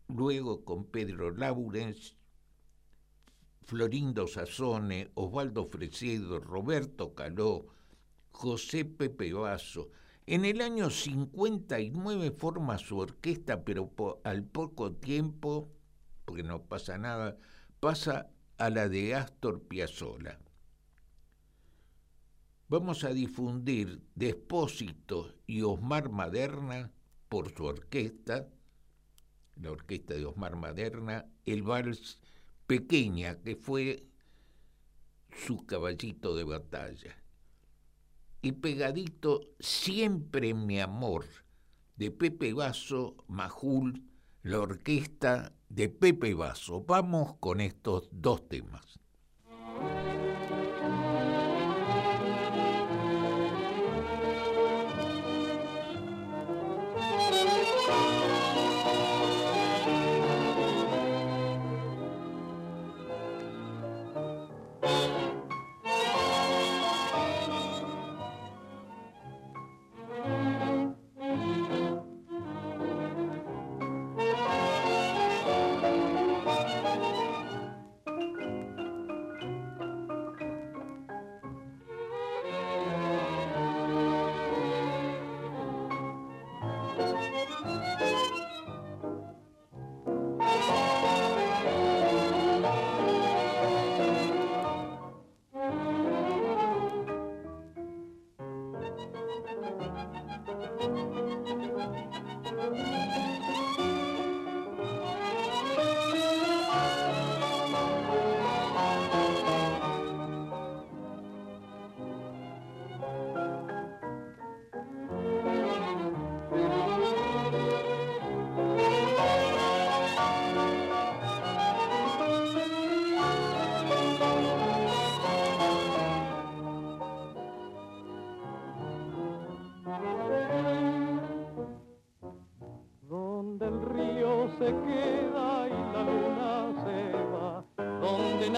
luego 0.08 0.64
con 0.64 0.84
Pedro 0.84 1.30
Laurens, 1.30 2.16
Florindo 3.62 4.26
Sazone, 4.26 5.10
Osvaldo 5.14 5.66
Fresedo, 5.66 6.38
Roberto 6.38 7.14
Caló, 7.14 7.66
José 8.30 8.84
Pepe 8.84 9.32
Vaso. 9.32 9.90
En 10.26 10.44
el 10.44 10.60
año 10.60 10.90
59 10.90 12.30
forma 12.30 12.78
su 12.78 12.98
orquesta, 12.98 13.64
pero 13.64 13.90
al 14.24 14.44
poco 14.44 14.92
tiempo, 14.92 15.68
porque 16.24 16.42
no 16.42 16.62
pasa 16.62 16.98
nada, 16.98 17.36
pasa 17.80 18.30
a 18.58 18.70
la 18.70 18.88
de 18.88 19.14
Astor 19.14 19.62
Piazzolla. 19.62 20.38
Vamos 22.68 23.04
a 23.04 23.10
difundir 23.10 24.02
Despósito 24.16 25.34
y 25.46 25.62
Osmar 25.62 26.10
Maderna 26.10 26.90
por 27.28 27.52
su 27.52 27.64
orquesta, 27.64 28.48
la 29.56 29.70
orquesta 29.70 30.14
de 30.14 30.26
Osmar 30.26 30.56
Maderna, 30.56 31.26
el 31.44 31.62
vals 31.62 32.20
Pequeña, 32.66 33.36
que 33.42 33.56
fue 33.56 34.06
su 35.30 35.66
caballito 35.66 36.34
de 36.36 36.44
batalla 36.44 37.16
y 38.46 38.52
pegadito 38.52 39.40
Siempre 39.58 40.54
mi 40.54 40.80
amor 40.80 41.24
de 41.96 42.10
Pepe 42.10 42.52
Vaso, 42.52 43.16
Majul, 43.26 44.04
la 44.42 44.60
orquesta 44.60 45.52
de 45.68 45.88
Pepe 45.88 46.34
Vaso. 46.34 46.84
Vamos 46.84 47.34
con 47.40 47.60
estos 47.60 48.08
dos 48.12 48.48
temas. 48.48 49.00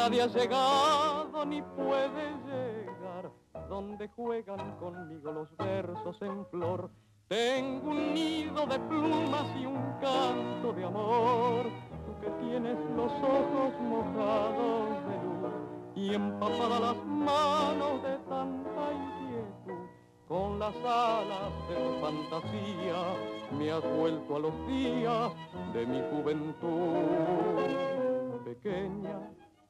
Nadie 0.09 0.23
ha 0.23 0.27
llegado 0.27 1.45
ni 1.45 1.61
puede 1.61 2.33
llegar 2.47 3.31
donde 3.69 4.09
juegan 4.09 4.77
conmigo 4.79 5.33
los 5.33 5.55
versos 5.59 6.17
en 6.23 6.47
flor. 6.47 6.91
Tengo 7.29 7.91
un 7.91 8.15
nido 8.15 8.65
de 8.65 8.79
plumas 8.79 9.45
y 9.61 9.67
un 9.67 9.77
canto 10.01 10.73
de 10.73 10.85
amor, 10.85 11.67
tú 12.07 12.19
que 12.23 12.31
tienes 12.43 12.79
los 12.97 13.13
ojos 13.13 13.75
mojados 13.83 14.89
de 15.09 15.17
luz 15.25 15.53
y 15.95 16.15
empapadas 16.15 16.81
las 16.81 17.05
manos 17.05 18.03
de 18.03 18.17
tanta 18.31 18.93
inquietud. 18.95 19.89
Con 20.27 20.59
las 20.59 20.75
alas 20.77 21.53
de 21.69 21.75
tu 21.75 22.01
fantasía 22.01 23.15
me 23.59 23.71
has 23.73 23.85
vuelto 23.95 24.37
a 24.37 24.39
los 24.39 24.67
días 24.69 25.33
de 25.75 25.87
mi 25.87 26.01
juventud. 26.11 26.97
Pequeña, 28.47 29.21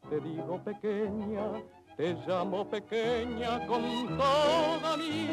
te 0.08 0.20
digo 0.20 0.58
pequeña, 0.64 1.62
te 1.96 2.14
llamo 2.26 2.68
pequeña 2.68 3.66
con 3.66 3.82
toda 4.16 4.96
mi 4.96 5.28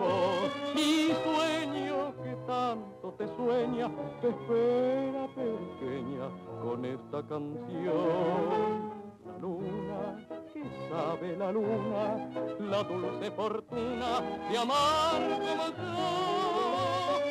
voz, 0.00 0.50
mi 0.74 1.12
sueño 1.22 2.14
que 2.22 2.36
tanto 2.46 3.14
te 3.16 3.26
sueña, 3.36 3.88
te 4.20 4.28
espera 4.28 5.28
pequeña 5.28 6.28
con 6.60 6.84
esta 6.84 7.22
canción. 7.28 9.00
La 9.26 9.38
luna, 9.38 10.26
que 10.52 10.64
sabe 10.90 11.36
la 11.36 11.52
luna, 11.52 12.30
la 12.58 12.82
dulce 12.82 13.30
fortuna 13.30 14.20
de 14.50 14.58
amar 14.58 15.20
como 15.38 15.66
yo. 15.78 16.00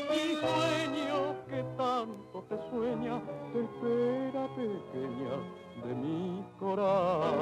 Mi 0.10 0.36
sueño 0.36 1.36
que 1.50 1.63
tanto 1.76 2.46
te 2.48 2.58
sueña, 2.70 3.22
te 3.52 3.60
espera 3.60 4.48
pequeña 4.56 5.59
de 5.84 5.96
mi 5.96 6.44
corazón. 6.60 7.39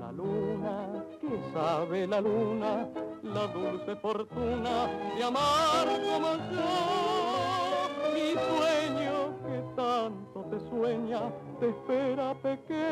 La 0.00 0.12
luna, 0.12 1.04
sabe 1.52 2.06
la 2.06 2.20
luna, 2.20 2.88
la 3.22 3.46
dulce 3.48 3.96
fortuna 3.96 4.86
de 5.16 5.22
amar 5.24 5.86
como 5.86 6.32
yo. 6.52 7.27
Te 11.60 11.68
espera 11.68 12.34
pequeña 12.42 12.87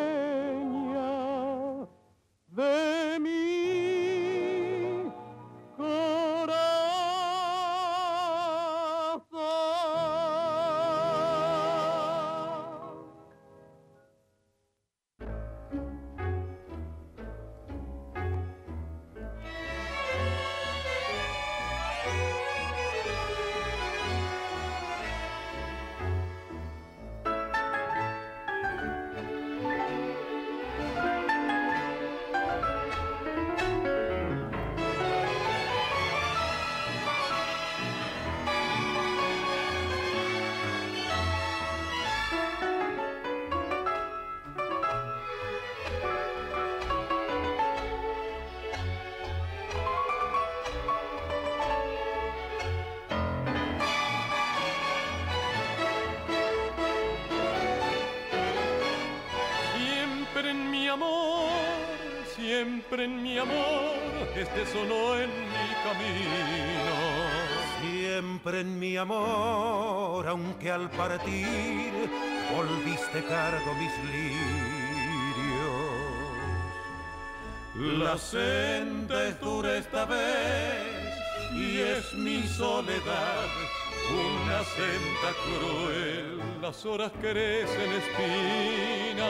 Es 78.16 79.38
dura 79.42 79.76
esta 79.76 80.06
vez 80.06 81.12
y 81.52 81.80
es 81.80 82.14
mi 82.14 82.42
soledad 82.44 83.44
una 84.10 84.64
senda 84.64 85.34
cruel. 85.44 86.40
Las 86.62 86.86
horas 86.86 87.12
crecen 87.20 87.92
espinas. 87.92 89.20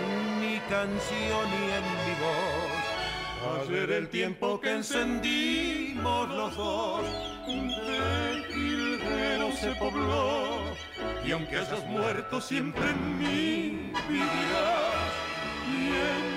En 0.00 0.40
mi 0.40 0.58
canción 0.60 1.46
y 1.52 1.64
en 1.76 1.84
mi 2.06 2.14
voz, 2.24 3.66
ayer 3.66 3.90
el 3.90 4.08
tiempo 4.08 4.58
que 4.62 4.72
encendimos 4.72 6.28
los 6.30 6.56
dos, 6.56 7.04
de 7.46 8.44
jilguero 8.50 9.52
se 9.52 9.72
pobló. 9.74 10.62
Y 11.22 11.32
aunque 11.32 11.58
hayas 11.58 11.84
muerto 11.84 12.40
siempre 12.40 12.88
en 12.88 13.18
mí 13.18 13.92
vivirás, 14.08 15.12
y 15.70 15.88
en 15.88 16.27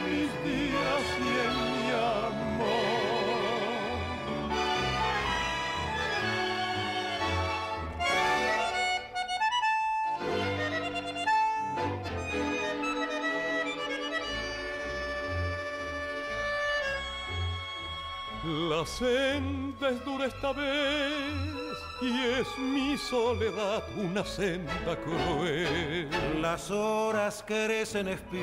La 18.82 18.88
senda 18.88 19.90
es 19.90 20.04
dura 20.04 20.26
esta 20.26 20.54
vez 20.54 21.78
y 22.02 22.20
es 22.40 22.48
mi 22.58 22.98
soledad 22.98 23.84
una 23.96 24.26
senda 24.26 24.98
cruel. 25.04 26.10
Las 26.42 26.72
horas 26.72 27.44
crecen 27.46 28.08
espinas 28.08 28.42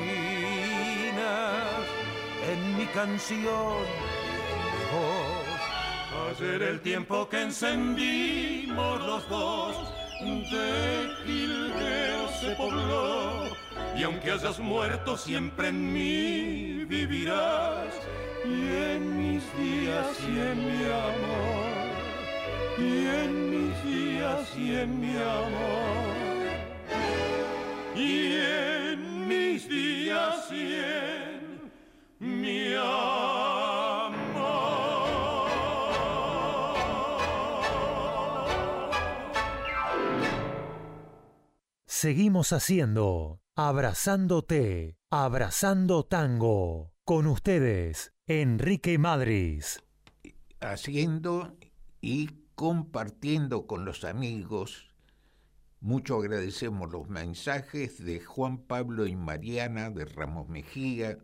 en 2.49 2.77
mi 2.77 2.85
canción. 2.85 3.83
Ayer 6.29 6.61
el 6.61 6.79
tiempo 6.79 7.27
que 7.27 7.41
encendimos 7.41 9.01
los 9.01 9.27
dos 9.27 9.75
de 10.21 11.09
jilguero 11.25 12.29
se 12.39 12.55
pobló 12.55 13.43
y 13.93 14.03
aunque 14.03 14.31
hayas 14.31 14.57
muerto 14.57 15.17
siempre 15.17 15.67
en 15.67 15.91
mí 15.91 16.85
vivirás 16.85 17.93
y 18.49 18.59
en 18.93 19.17
mis 19.17 19.43
días 19.57 20.17
y 20.27 20.39
en 20.39 20.57
mi 20.67 20.83
amor, 20.85 21.69
y 22.77 23.05
en 23.21 23.31
mis 23.51 23.83
días 23.83 24.57
y 24.57 24.75
en 24.75 24.99
mi 24.99 25.15
amor, 25.17 26.49
y 27.95 28.33
en 28.35 29.27
mis 29.27 29.69
días 29.69 30.51
y 30.51 30.73
en 30.73 32.41
mi 32.41 32.69
Seguimos 42.01 42.53
haciendo 42.53 43.41
Abrazándote, 43.57 44.95
Abrazando 45.11 46.05
Tango. 46.05 46.93
Con 47.03 47.27
ustedes, 47.27 48.13
Enrique 48.31 48.99
Madris. 48.99 49.81
haciendo 50.59 51.57
y 51.99 52.29
compartiendo 52.53 53.65
con 53.65 53.85
los 53.85 54.03
amigos. 54.03 54.93
Mucho 55.81 56.17
agradecemos 56.17 56.91
los 56.91 57.09
mensajes 57.09 58.05
de 58.05 58.19
Juan 58.19 58.59
Pablo 58.59 59.07
y 59.07 59.15
Mariana 59.15 59.89
de 59.89 60.05
Ramos 60.05 60.47
Mejía, 60.47 61.17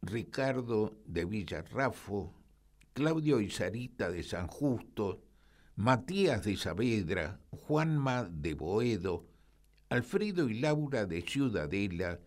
Ricardo 0.00 0.96
de 1.04 1.26
Villarrafo, 1.26 2.32
Claudio 2.94 3.42
y 3.42 3.50
Sarita 3.50 4.10
de 4.10 4.22
San 4.22 4.46
Justo, 4.46 5.22
Matías 5.76 6.42
de 6.42 6.56
Saavedra, 6.56 7.38
Juanma 7.50 8.24
de 8.24 8.54
Boedo, 8.54 9.26
Alfredo 9.90 10.48
y 10.48 10.58
Laura 10.58 11.04
de 11.04 11.20
Ciudadela, 11.20 12.18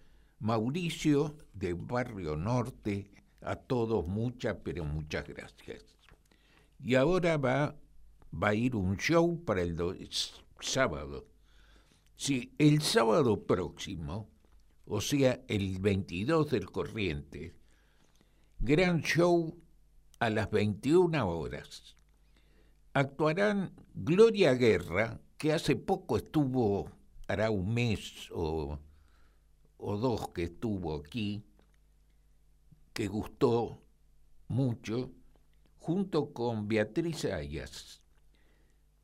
Mauricio 0.43 1.37
de 1.53 1.71
Barrio 1.71 2.35
Norte, 2.35 3.09
a 3.39 3.55
todos 3.55 4.05
muchas, 4.05 4.57
pero 4.61 4.83
muchas 4.83 5.25
gracias. 5.25 5.85
Y 6.83 6.95
ahora 6.95 7.37
va, 7.37 7.77
va 8.33 8.49
a 8.49 8.53
ir 8.53 8.75
un 8.75 8.97
show 8.97 9.41
para 9.45 9.61
el 9.61 9.77
sábado. 10.59 11.25
Sí, 12.17 12.53
el 12.57 12.81
sábado 12.81 13.45
próximo, 13.45 14.29
o 14.85 14.99
sea, 14.99 15.39
el 15.47 15.79
22 15.79 16.51
del 16.51 16.69
corriente, 16.69 17.53
gran 18.59 19.01
show 19.01 19.57
a 20.19 20.29
las 20.29 20.51
21 20.51 21.25
horas. 21.25 21.95
Actuarán 22.91 23.71
Gloria 23.93 24.55
Guerra, 24.55 25.21
que 25.37 25.53
hace 25.53 25.77
poco 25.77 26.17
estuvo, 26.17 26.89
hará 27.29 27.49
un 27.49 27.73
mes 27.73 28.29
o, 28.33 28.77
o 29.85 29.97
dos 29.97 30.29
que 30.29 30.43
estuvo 30.43 30.95
aquí, 30.95 31.43
que 32.93 33.07
gustó 33.07 33.81
mucho, 34.47 35.11
junto 35.79 36.31
con 36.31 36.69
Beatriz 36.69 37.25
Ayas. 37.25 38.01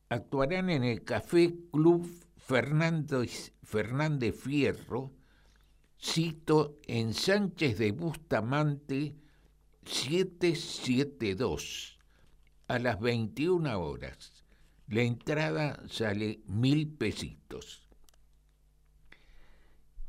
Actuarán 0.08 0.70
en 0.70 0.86
el 0.86 1.04
Café 1.04 1.54
Club 1.72 2.10
Fernández, 2.38 3.52
Fernández 3.62 4.40
Fierro, 4.40 5.12
cito 6.02 6.80
en 6.88 7.14
Sánchez 7.14 7.78
de 7.78 7.92
Bustamante 7.92 9.18
772 9.86 12.00
a 12.68 12.80
las 12.80 13.02
21 13.02 13.82
horas. 13.82 14.46
La 14.88 15.02
entrada 15.02 15.84
sale 15.90 16.40
mil 16.46 16.88
pesitos. 16.88 17.89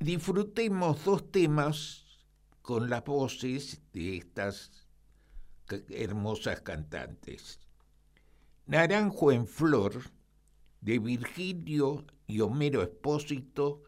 Disfrutemos 0.01 1.05
dos 1.05 1.31
temas 1.31 2.07
con 2.63 2.89
las 2.89 3.05
voces 3.05 3.83
de 3.93 4.17
estas 4.17 4.89
hermosas 5.91 6.63
cantantes. 6.63 7.61
Naranjo 8.65 9.31
en 9.31 9.47
Flor, 9.47 10.11
de 10.81 10.99
Virgilio 11.01 12.07
y 12.27 12.41
Homero 12.41 12.83
Espósito, 12.83 13.83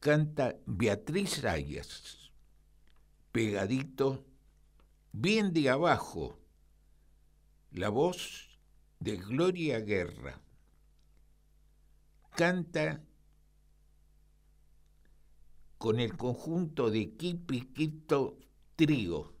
canta 0.00 0.56
Beatriz 0.64 1.44
Ayas. 1.44 2.32
Pegadito, 3.30 4.24
bien 5.12 5.52
de 5.52 5.68
abajo, 5.68 6.40
la 7.72 7.90
voz 7.90 8.58
de 9.00 9.18
Gloria 9.18 9.80
Guerra. 9.80 10.40
Canta 12.34 13.05
con 15.78 16.00
el 16.00 16.16
conjunto 16.16 16.90
de 16.90 17.12
Kipiquito 17.16 18.38
Trío. 18.76 19.32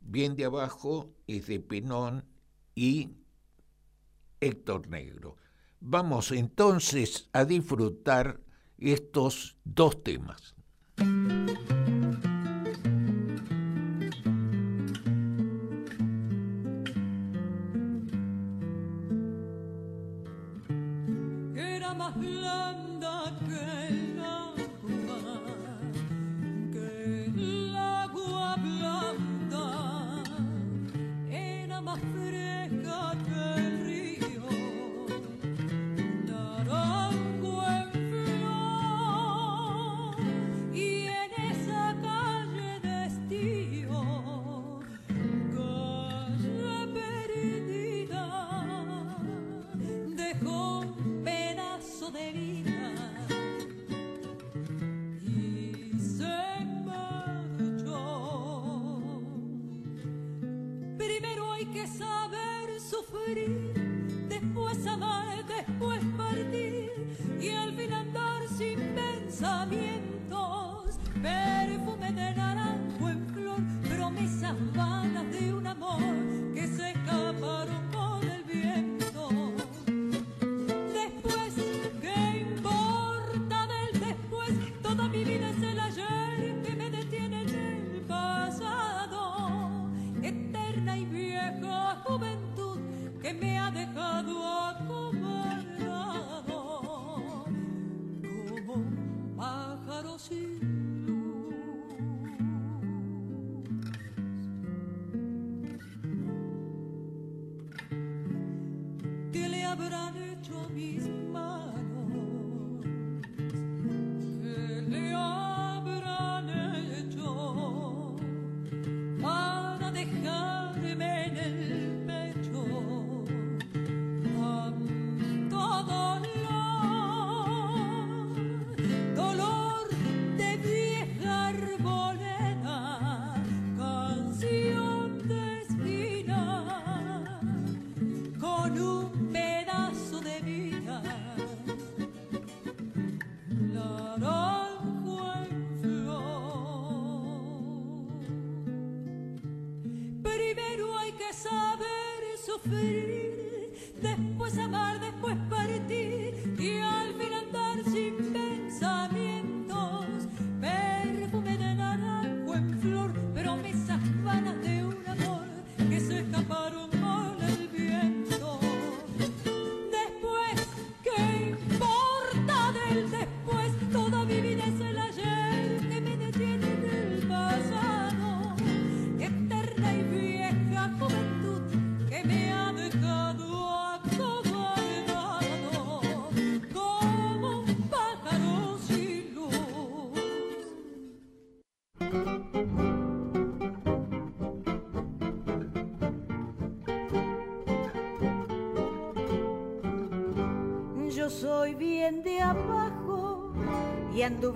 Bien 0.00 0.34
de 0.36 0.44
abajo 0.44 1.14
es 1.26 1.46
de 1.46 1.60
Penón 1.60 2.24
y 2.74 3.10
Héctor 4.40 4.88
Negro. 4.88 5.36
Vamos 5.80 6.32
entonces 6.32 7.28
a 7.32 7.44
disfrutar 7.44 8.40
estos 8.78 9.56
dos 9.64 10.02
temas. 10.02 10.55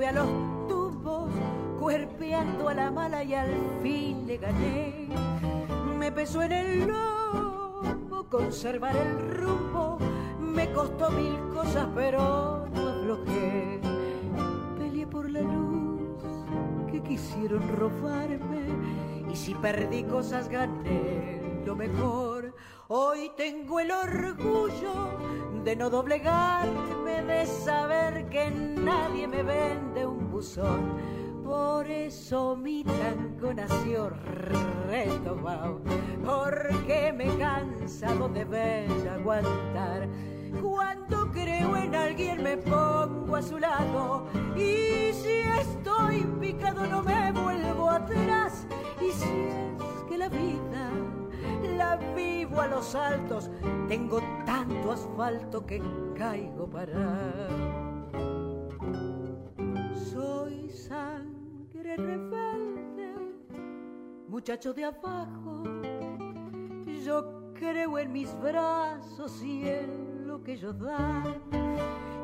A 0.06 0.12
los 0.12 0.28
tubos, 0.68 1.30
cuerpeando 1.78 2.68
a 2.68 2.74
la 2.74 2.90
mala 2.90 3.22
y 3.22 3.34
al 3.34 3.54
fin 3.82 4.26
le 4.26 4.38
gané. 4.38 5.08
Me 5.98 6.10
pesó 6.10 6.42
en 6.42 6.52
el 6.52 6.88
lomo 6.88 8.26
conservar 8.30 8.96
el 8.96 9.36
rumbo, 9.36 9.98
me 10.40 10.72
costó 10.72 11.10
mil 11.10 11.38
cosas 11.52 11.88
pero 11.94 12.66
no 12.74 12.88
aflojé. 12.88 13.80
Peleé 14.78 15.06
por 15.06 15.28
la 15.30 15.40
luz 15.42 16.00
que 16.90 17.02
quisieron 17.02 17.68
robarme 17.76 18.68
y 19.30 19.36
si 19.36 19.54
perdí 19.54 20.04
cosas 20.04 20.48
gané 20.48 21.40
lo 21.64 21.76
mejor. 21.76 22.54
Hoy 22.88 23.30
tengo 23.36 23.78
el 23.80 23.90
orgullo 23.92 25.10
de 25.62 25.76
no 25.76 25.90
doblegarme, 25.90 27.22
de 27.22 27.46
saber 27.46 28.28
que 28.30 28.49
me 29.30 29.42
vende 29.42 30.06
un 30.06 30.30
buzón. 30.30 30.98
Por 31.44 31.90
eso 31.90 32.56
mi 32.56 32.84
tango 32.84 33.52
nació 33.54 34.10
retomado, 34.88 35.80
porque 36.24 37.12
me 37.16 37.26
cansado 37.38 38.28
de 38.28 38.44
ver 38.44 39.08
aguantar. 39.08 40.08
Cuando 40.60 41.30
creo 41.32 41.76
en 41.76 41.94
alguien 41.94 42.42
me 42.42 42.56
pongo 42.56 43.36
a 43.36 43.42
su 43.42 43.58
lado 43.58 44.26
y 44.56 45.12
si 45.12 45.42
estoy 45.60 46.24
picado 46.40 46.86
no 46.86 47.02
me 47.02 47.32
vuelvo 47.32 47.90
atrás. 47.90 48.66
Y 49.00 49.12
si 49.12 49.28
es 49.28 50.04
que 50.08 50.18
la 50.18 50.28
vida 50.28 50.90
la 51.76 51.96
vivo 52.14 52.60
a 52.60 52.66
los 52.66 52.94
altos, 52.94 53.50
tengo 53.88 54.20
tanto 54.44 54.92
asfalto 54.92 55.64
que 55.64 55.82
caigo 56.16 56.68
para. 56.68 57.69
Soy 60.20 60.68
sangre 60.68 61.96
rebelde, 61.96 63.14
muchacho 64.28 64.74
de 64.74 64.85
abajo, 64.85 65.64
yo 67.02 67.54
creo 67.54 67.98
en 67.98 68.12
mis 68.12 68.38
brazos 68.38 69.42
y 69.42 69.66
en 69.66 70.26
lo 70.26 70.42
que 70.44 70.52
ellos 70.52 70.78
dan. 70.78 71.40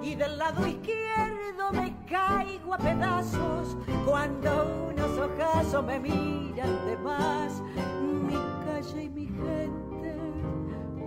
Y 0.03 0.15
del 0.15 0.37
lado 0.37 0.67
izquierdo 0.67 1.73
me 1.73 1.97
caigo 2.05 2.75
a 2.75 2.79
pedazos 2.79 3.79
cuando 4.05 4.91
unos 4.91 5.19
ojazos 5.19 5.83
me 5.83 5.99
miran 5.99 6.87
de 6.87 6.99
más. 6.99 7.63
Y 8.03 9.09
mi 9.09 9.27
gente 9.27 10.21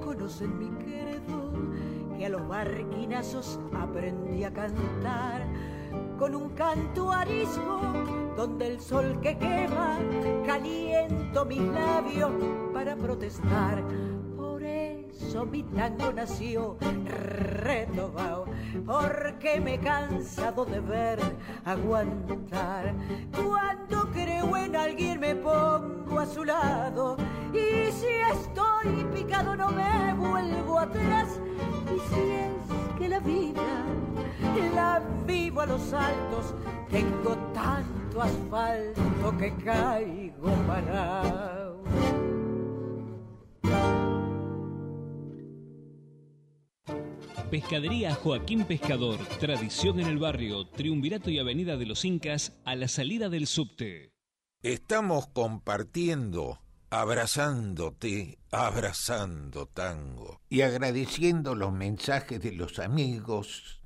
conocen 0.04 0.58
mi 0.58 0.70
credo, 0.84 1.54
que 2.18 2.26
a 2.26 2.30
los 2.30 2.48
barquinazos 2.48 3.60
aprendí 3.76 4.44
a 4.44 4.52
cantar 4.52 5.46
con 6.20 6.36
un 6.36 6.50
canto 6.50 7.14
arisco 7.14 7.80
donde 8.36 8.68
el 8.68 8.82
sol 8.82 9.20
que 9.22 9.38
quema 9.38 9.98
caliento 10.46 11.46
mis 11.46 11.62
labios 11.62 12.32
para 12.74 12.98
protestar. 12.98 13.82
Por 15.20 15.28
eso 15.28 15.46
mi 15.46 15.64
tango 15.64 16.14
nació 16.14 16.78
retobao, 17.06 18.46
porque 18.86 19.60
me 19.60 19.74
he 19.74 19.80
cansado 19.80 20.66
de 20.66 20.80
ver 20.80 21.20
aguantar. 21.66 22.94
Cuando 23.36 24.10
creo 24.12 24.56
en 24.56 24.76
alguien 24.76 25.20
me 25.20 25.36
pongo 25.36 26.20
a 26.20 26.26
su 26.26 26.46
lado 26.46 27.18
y 27.54 27.92
si 27.92 28.08
estoy 28.32 29.04
picado 29.14 29.56
no 29.56 29.70
me 29.72 30.14
vuelvo 30.14 30.80
atrás. 30.80 31.40
Y 31.86 32.00
si 32.14 32.32
es 32.32 32.98
que 32.98 33.10
la 33.10 33.20
vida 33.20 33.84
la 34.74 35.02
vivo 35.26 35.62
a 35.62 35.66
los 35.66 35.94
altos, 35.94 36.54
tengo 36.90 37.36
tanto 37.54 38.22
asfalto 38.22 39.38
que 39.38 39.54
caigo 39.64 40.50
parado. 40.66 41.80
Pescadería 47.50 48.14
Joaquín 48.16 48.66
Pescador, 48.66 49.18
tradición 49.40 50.00
en 50.00 50.08
el 50.08 50.18
barrio, 50.20 50.68
Triunvirato 50.68 51.30
y 51.30 51.40
Avenida 51.40 51.78
de 51.78 51.86
los 51.86 52.06
Incas, 52.06 52.54
a 52.66 52.76
la 52.76 52.88
salida 52.88 53.30
del 53.30 53.48
subte. 53.48 54.12
Estamos 54.62 55.28
compartiendo 55.28 56.60
abrazándote, 56.90 58.40
abrazando 58.52 59.68
tango, 59.68 60.42
y 60.50 60.62
agradeciendo 60.62 61.56
los 61.56 61.72
mensajes 61.72 62.42
de 62.42 62.52
los 62.52 62.80
amigos 62.80 63.80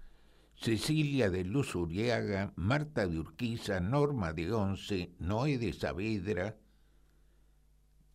Cecilia 0.56 1.30
de 1.30 1.44
Luz 1.44 1.76
Uriaga, 1.76 2.54
Marta 2.56 3.06
de 3.06 3.20
Urquiza, 3.20 3.82
Norma 3.82 4.32
de 4.32 4.54
Once, 4.54 5.12
Noé 5.20 5.58
de 5.58 5.74
Saavedra. 5.74 6.58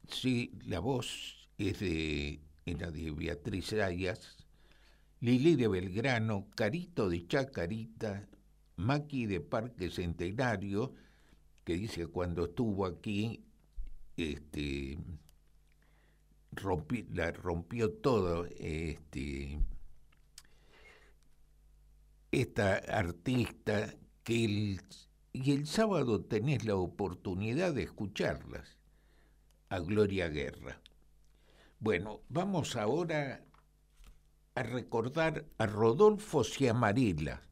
Sí, 0.09 0.53
la 0.64 0.81
voz 0.81 1.51
es 1.59 1.81
de, 1.81 2.41
la 2.64 2.91
de 2.91 3.11
Beatriz 3.11 3.75
Ayas, 3.75 4.38
Lili 5.21 5.57
de 5.57 5.69
Belgrano, 5.69 6.49
Carito 6.55 7.09
de 7.09 7.27
Chacarita, 7.27 8.29
Maki 8.77 9.27
de 9.27 9.41
Parque 9.41 9.91
Centenario, 9.91 10.95
que 11.64 11.75
dice 11.75 12.07
cuando 12.07 12.45
estuvo 12.45 12.87
aquí 12.87 13.45
este, 14.16 14.99
la 17.12 17.33
rompió 17.33 17.93
todo 17.93 18.47
este, 18.59 19.59
esta 22.31 22.77
artista 22.77 23.95
que 24.23 24.79
y 25.33 25.53
el 25.53 25.66
sábado 25.66 26.23
tenés 26.23 26.64
la 26.64 26.75
oportunidad 26.75 27.75
de 27.75 27.83
escucharlas 27.83 28.77
a 29.69 29.79
Gloria 29.79 30.29
Guerra. 30.29 30.81
Bueno, 31.79 32.23
vamos 32.29 32.77
ahora 32.77 33.45
a 34.59 34.63
recordar 34.65 35.47
a 35.59 35.67
Rodolfo 35.67 36.43
Ciamarela. 36.43 37.43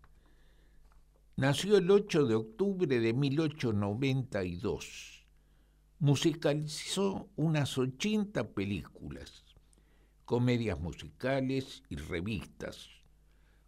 Nació 1.37 1.77
el 1.77 1.89
8 1.89 2.27
de 2.27 2.35
octubre 2.35 2.99
de 2.99 3.13
1892 3.13 5.25
musicalizó 6.01 7.29
unas 7.37 7.79
80 7.79 8.49
películas, 8.55 9.45
comedias 10.25 10.81
musicales 10.81 11.85
y 11.89 11.95
revistas. 11.95 12.89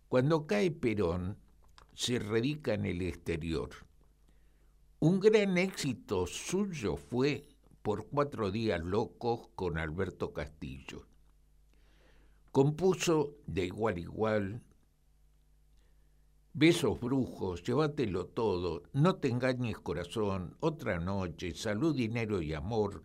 Cuando 0.09 0.49
cae 0.49 0.73
Perón, 0.73 1.39
se 1.95 2.19
radica 2.19 2.75
en 2.75 2.87
el 2.87 3.03
exterior. 3.03 3.71
Un 4.99 5.21
gran 5.21 5.59
éxito 5.59 6.27
suyo 6.27 6.97
fue 6.97 7.47
Por 7.83 8.09
cuatro 8.09 8.51
días 8.51 8.81
locos 8.81 9.49
con 9.55 9.79
Alberto 9.79 10.33
Castillo. 10.33 11.08
Compuso 12.59 13.37
de 13.47 13.67
igual 13.67 13.99
igual 13.99 14.61
Besos 16.55 16.99
brujos, 16.99 17.63
llévatelo 17.63 18.27
todo, 18.27 18.83
no 18.93 19.15
te 19.15 19.29
engañes 19.29 19.79
corazón, 19.79 20.57
otra 20.59 20.99
noche, 20.99 21.55
salud, 21.55 21.95
dinero 21.95 22.43
y 22.43 22.55
amor, 22.55 23.05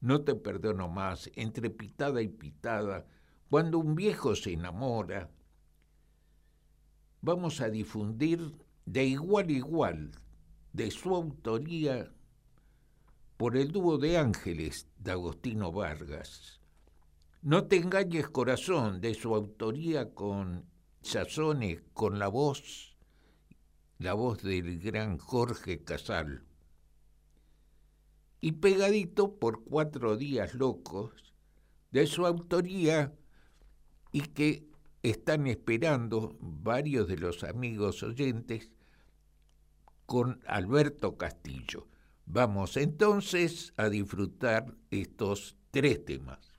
no 0.00 0.22
te 0.22 0.36
perdono 0.36 0.86
más, 0.88 1.32
entre 1.34 1.68
pitada 1.68 2.22
y 2.22 2.28
pitada, 2.28 3.04
cuando 3.50 3.80
un 3.80 3.96
viejo 3.96 4.36
se 4.36 4.52
enamora. 4.52 5.32
Vamos 7.22 7.60
a 7.60 7.70
difundir 7.70 8.54
de 8.86 9.04
igual 9.04 9.50
igual, 9.50 10.12
de 10.72 10.92
su 10.92 11.12
autoría, 11.12 12.08
por 13.36 13.56
el 13.56 13.72
dúo 13.72 13.98
de 13.98 14.16
ángeles 14.16 14.86
de 14.98 15.10
Agostino 15.10 15.72
Vargas. 15.72 16.61
No 17.42 17.66
te 17.66 17.76
engañes 17.76 18.28
corazón, 18.28 19.00
de 19.00 19.14
su 19.14 19.34
autoría 19.34 20.14
con 20.14 20.64
Sazones, 21.02 21.82
con 21.92 22.18
la 22.18 22.28
voz 22.28 22.92
la 24.02 24.14
voz 24.14 24.42
del 24.42 24.80
gran 24.80 25.16
Jorge 25.16 25.84
Casal. 25.84 26.44
Y 28.40 28.52
pegadito 28.52 29.38
por 29.38 29.62
cuatro 29.62 30.16
días 30.16 30.54
locos, 30.54 31.12
de 31.92 32.08
su 32.08 32.26
autoría 32.26 33.14
y 34.10 34.22
que 34.22 34.66
están 35.04 35.46
esperando 35.46 36.36
varios 36.40 37.06
de 37.06 37.16
los 37.16 37.44
amigos 37.44 38.02
oyentes 38.02 38.72
con 40.06 40.40
Alberto 40.46 41.16
Castillo. 41.16 41.86
Vamos 42.26 42.76
entonces 42.76 43.72
a 43.76 43.88
disfrutar 43.88 44.74
estos 44.90 45.56
tres 45.70 46.04
temas. 46.04 46.51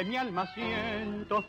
Que 0.00 0.06
mi 0.06 0.16
alma 0.16 0.46
siento 0.54 1.44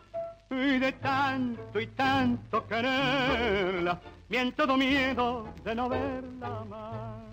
y 0.50 0.78
de 0.78 0.92
tanto 0.94 1.80
y 1.80 1.88
tanto 1.88 2.68
quererla, 2.68 4.02
miento 4.28 4.76
miedo 4.76 5.48
de 5.64 5.74
no 5.74 5.88
verla 5.88 6.66
más. 6.70 7.24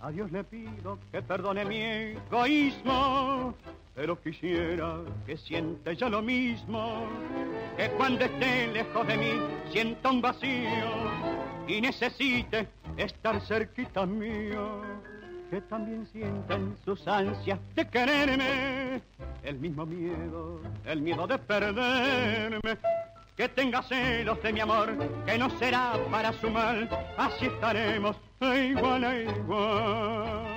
A 0.00 0.10
Dios 0.10 0.32
le 0.32 0.42
pido 0.44 0.98
que 1.10 1.20
perdone 1.20 1.66
mi 1.66 1.82
egoísmo, 1.82 3.54
pero 3.94 4.18
quisiera 4.22 5.00
que 5.26 5.36
siente 5.36 5.94
ya 5.96 6.08
lo 6.08 6.22
mismo, 6.22 7.06
que 7.76 7.90
cuando 7.90 8.24
esté 8.24 8.68
lejos 8.68 9.06
de 9.06 9.16
mí 9.18 9.32
sienta 9.70 10.10
un 10.10 10.22
vacío 10.22 10.92
y 11.68 11.80
necesite 11.82 12.68
estar 12.96 13.38
cerquita 13.42 14.06
mío, 14.06 14.80
que 15.52 15.60
también 15.60 16.06
sienten 16.06 16.74
sus 16.82 17.06
ansias 17.06 17.58
de 17.74 17.86
quererme, 17.86 19.02
el 19.42 19.58
mismo 19.58 19.84
miedo, 19.84 20.62
el 20.86 21.02
miedo 21.02 21.26
de 21.26 21.38
perderme. 21.38 22.78
Que 23.36 23.50
tenga 23.50 23.82
celos 23.82 24.42
de 24.42 24.50
mi 24.50 24.60
amor, 24.60 24.96
que 25.26 25.36
no 25.36 25.50
será 25.58 25.92
para 26.10 26.32
su 26.32 26.48
mal, 26.48 26.88
así 27.18 27.44
estaremos 27.44 28.16
igual 28.40 29.04
a 29.04 29.14
igual. 29.14 30.52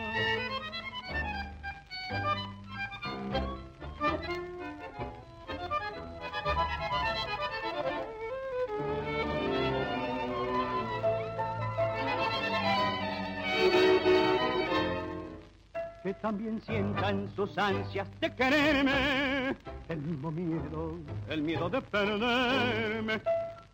Que 16.05 16.13
también 16.13 16.61
sientan 16.61 17.27
sus 17.35 17.57
ansias 17.57 18.07
de 18.21 18.31
quererme, 18.35 19.55
el 19.89 19.97
mismo 19.97 20.29
miedo, 20.29 20.99
el 21.27 21.41
miedo 21.41 21.67
de 21.67 21.81
perderme, 21.81 23.19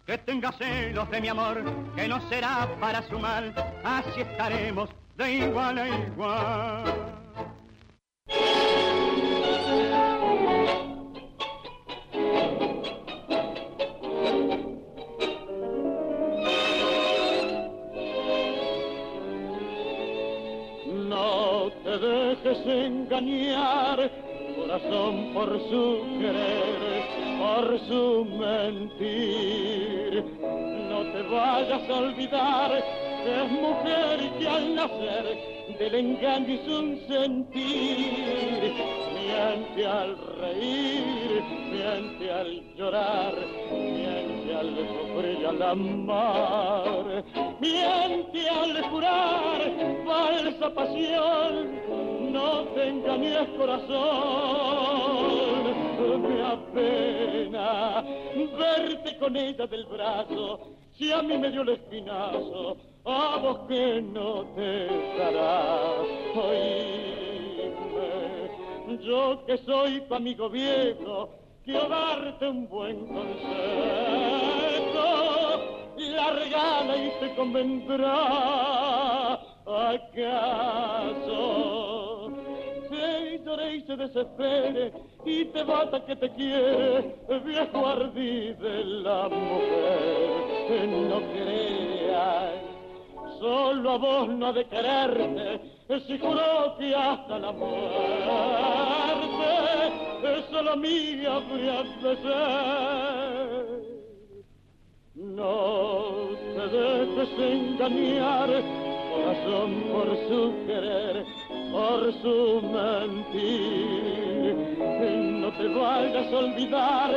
que 0.06 0.18
tenga 0.20 0.50
celos 0.54 1.12
de 1.12 1.20
mi 1.20 1.28
amor, 1.28 1.62
que 1.94 2.08
no 2.08 2.22
será 2.30 2.70
para 2.80 3.02
su 3.02 3.20
mal, 3.20 3.54
así 3.84 4.22
estaremos 4.22 4.90
de 5.18 5.30
igual 5.30 5.78
a 5.78 5.90
igual. 5.90 7.12
Engañar, 22.66 24.12
corazón 24.56 25.34
por 25.34 25.50
su 25.70 26.02
querer, 26.20 27.04
por 27.40 27.80
su 27.88 28.26
mentir. 28.26 30.24
No 30.90 31.00
te 31.12 31.22
vayas 31.24 31.90
a 31.90 31.94
olvidar 31.94 32.84
que 33.24 33.44
es 33.44 33.52
mujer 33.52 34.20
que 34.40 34.48
al 34.48 34.76
nacer 34.76 35.26
del 35.80 35.96
engaño 35.96 36.54
es 36.54 36.68
un 36.68 37.00
sentir. 37.08 38.74
Miente 39.14 39.88
al 39.88 40.18
reír, 40.42 41.44
miente 41.72 42.32
al 42.32 42.76
llorar, 42.76 43.34
miente 43.72 44.56
al 44.56 44.76
sufrir 44.76 45.40
y 45.42 45.46
al 45.46 45.62
amar, 45.62 47.24
miente 47.62 48.50
al 48.50 48.82
jurar 48.90 49.72
falsa 50.06 50.74
pasión 50.74 52.21
no 52.32 52.64
te 52.74 52.88
engañes 52.88 53.48
corazón, 53.58 53.92
me 56.22 56.42
apena 56.42 58.04
verte 58.58 59.18
con 59.18 59.36
ella 59.36 59.68
del 59.68 59.86
brazo, 59.86 60.72
si 60.98 61.12
a 61.12 61.22
mí 61.22 61.38
me 61.38 61.52
dio 61.52 61.62
el 61.62 61.70
espinazo, 61.70 62.78
a 63.06 63.38
vos 63.38 63.60
que 63.68 64.02
no 64.02 64.46
te 64.56 64.88
dará. 65.18 65.94
Oíme, 66.36 67.12
yo 69.02 69.46
que 69.46 69.58
soy 69.58 70.02
tu 70.02 70.16
amigo 70.16 70.50
viejo, 70.50 71.30
quiero 71.64 71.88
darte 71.88 72.48
un 72.48 72.68
buen 72.68 73.06
consejo, 73.08 73.32
largala 75.98 76.98
y 76.98 77.12
te 77.20 77.36
convendrá. 77.36 79.40
¿Acaso? 79.66 81.61
Y 83.74 83.82
se 83.82 83.96
desespere 83.96 84.92
y 85.26 85.46
te 85.46 85.64
bata 85.64 86.06
que 86.06 86.16
te 86.16 86.30
quiere, 86.32 87.16
viejo 87.46 87.88
ardí 87.88 88.54
de 88.54 88.84
la 88.84 89.30
mujer. 89.30 90.88
No 90.88 91.22
creas, 91.32 92.54
solo 93.40 93.92
a 93.92 93.98
vos 93.98 94.28
no 94.30 94.48
ha 94.48 94.54
de 94.54 94.66
quererte, 94.66 95.60
si 96.08 96.18
juró 96.20 96.76
que 96.78 96.96
hasta 96.96 97.40
la 97.40 97.52
muerte, 97.52 97.82
solo 100.50 100.78
mía 100.78 101.36
habría 101.36 101.84
de. 102.02 102.22
No 105.16 106.30
te 106.56 106.68
dejes 106.78 107.30
engañar, 107.40 108.50
corazón 109.12 109.84
por 109.92 110.08
su 110.28 110.54
querer 110.66 111.41
por 111.72 112.14
su 112.22 112.62
mentir. 112.62 114.56
No 115.42 115.52
te 115.54 115.68
vayas 115.68 116.34
a 116.34 116.38
olvidar 116.38 117.12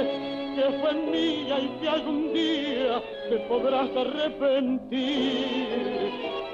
que 0.55 0.63
fue 0.81 0.95
mía 0.95 1.59
y 1.61 1.69
que 1.81 1.89
algún 1.89 2.33
día 2.33 3.03
te 3.29 3.39
podrás 3.49 3.91
arrepentir. 3.97 5.45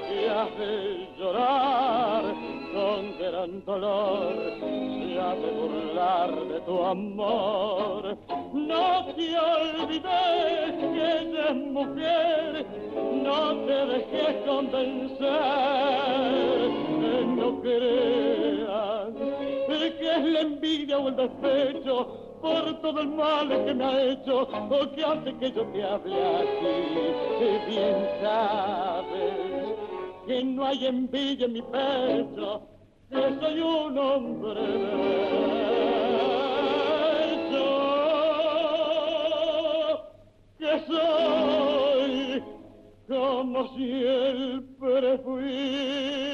Que 0.07 0.29
has 0.29 0.57
de 0.57 1.07
llorar 1.17 2.23
con 2.73 3.17
gran 3.17 3.63
dolor, 3.65 4.33
se 4.59 5.19
ha 5.19 5.35
de 5.35 5.51
burlar 5.51 6.47
de 6.47 6.59
tu 6.61 6.83
amor. 6.83 8.17
No 8.53 9.05
te 9.15 9.37
olvides 9.37 10.73
que 10.93 11.19
ella 11.19 11.49
es 11.49 11.55
mujer, 11.55 12.65
no 13.23 13.55
te 13.65 13.85
dejes 13.85 14.35
convencer, 14.45 15.21
no 17.41 17.61
creas 17.61 18.01
que 20.01 20.09
es 20.15 20.23
la 20.25 20.41
envidia 20.41 20.99
o 20.99 21.07
el 21.09 21.15
despecho 21.15 22.37
por 22.41 22.81
todo 22.81 23.01
el 23.01 23.09
mal 23.09 23.47
que 23.65 23.73
me 23.73 23.83
ha 23.83 24.03
hecho 24.03 24.41
o 24.43 24.91
que 24.91 25.03
hace 25.03 25.33
que 25.37 25.51
yo 25.51 25.63
te 25.65 25.83
hable 25.83 26.15
así. 26.41 26.73
Bien 27.67 28.09
sabes 28.21 29.75
que 30.27 30.43
no 30.43 30.65
hay 30.65 30.85
envidia 30.85 31.45
en 31.45 31.53
mi 31.53 31.61
pecho, 31.61 32.61
que 33.09 33.39
soy 33.39 33.59
un 33.59 33.97
hombre 33.97 34.61
yo, 37.51 37.69
que 40.59 40.79
soy 40.87 42.43
como 43.07 43.67
siempre 43.75 45.17
fui. 45.19 46.30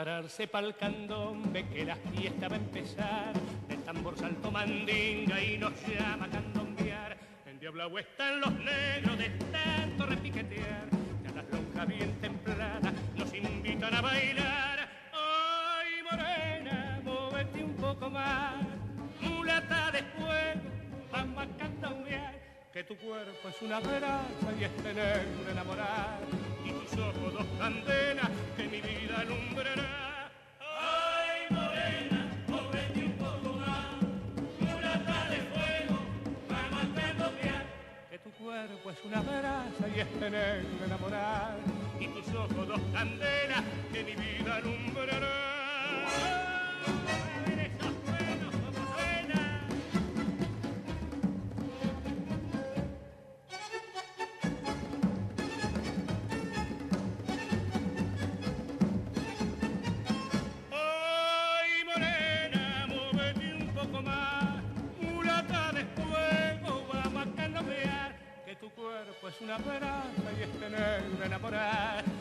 Prepararse 0.00 0.48
para 0.48 0.66
el 0.66 0.74
candombe 0.76 1.68
que 1.68 1.84
la 1.84 1.94
fiesta 1.94 2.48
va 2.48 2.56
a 2.56 2.58
empezar. 2.58 3.32
El 3.68 3.82
tambor 3.82 4.16
salto 4.16 4.50
mandinga 4.50 5.38
y 5.42 5.58
nos 5.58 5.74
llama 5.86 6.26
candombear. 6.30 7.18
En 7.44 7.60
Diablo 7.60 7.98
están 7.98 8.40
los 8.40 8.50
negros 8.50 9.18
de 9.18 9.28
tanto 9.52 10.06
repiquetear. 10.06 10.88
Ya 11.22 11.30
las 11.34 11.44
lonjas 11.50 11.86
bien 11.86 12.18
templadas 12.18 12.94
nos 13.14 13.34
invitan 13.34 13.94
a 13.94 14.00
bailar. 14.00 14.88
Ay, 15.12 16.02
morena, 16.10 17.00
móvete 17.04 17.62
un 17.62 17.74
poco 17.74 18.08
más. 18.08 18.54
Mulata 19.20 19.90
de 19.90 20.02
fuego, 20.02 20.60
vamos 21.12 21.44
a 21.44 21.58
candombear. 21.58 22.40
Que 22.72 22.84
tu 22.84 22.96
cuerpo 22.96 23.50
es 23.50 23.60
una 23.60 23.80
brasa 23.80 24.48
y 24.58 24.64
este 24.64 24.94
negro 24.94 25.50
enamorar 25.50 26.20
y 26.64 26.70
tus 26.70 26.98
ojos 26.98 27.34
dos 27.34 27.46
candelas 27.58 28.09
negro 40.30 40.84
enamorar 40.86 41.56
y 41.98 42.06
tus 42.06 42.28
ojos 42.34 42.68
dos 42.68 42.80
candelas 42.92 43.64
que 43.92 44.04
mi 44.04 44.14
vida 44.14 44.56
alumbrará. 44.56 45.50
Esos 47.50 47.94
buenos 48.04 48.54
como 48.54 48.80
suena. 48.94 49.40
Ay, 60.70 61.84
morena, 61.84 62.86
móvete 62.88 63.54
un 63.54 63.68
poco 63.74 64.02
más, 64.02 64.62
mulata 65.00 65.72
de 65.72 65.84
fuego, 65.84 66.86
vamos 66.92 67.26
a 67.26 67.36
candombear, 67.36 68.16
que 68.46 68.54
tu 68.56 68.70
cuerpo 68.70 69.28
es 69.28 69.40
una 69.40 69.58
brasa 69.58 70.19
y 70.40 71.22
enamorar, 71.26 72.04
y 72.04 72.19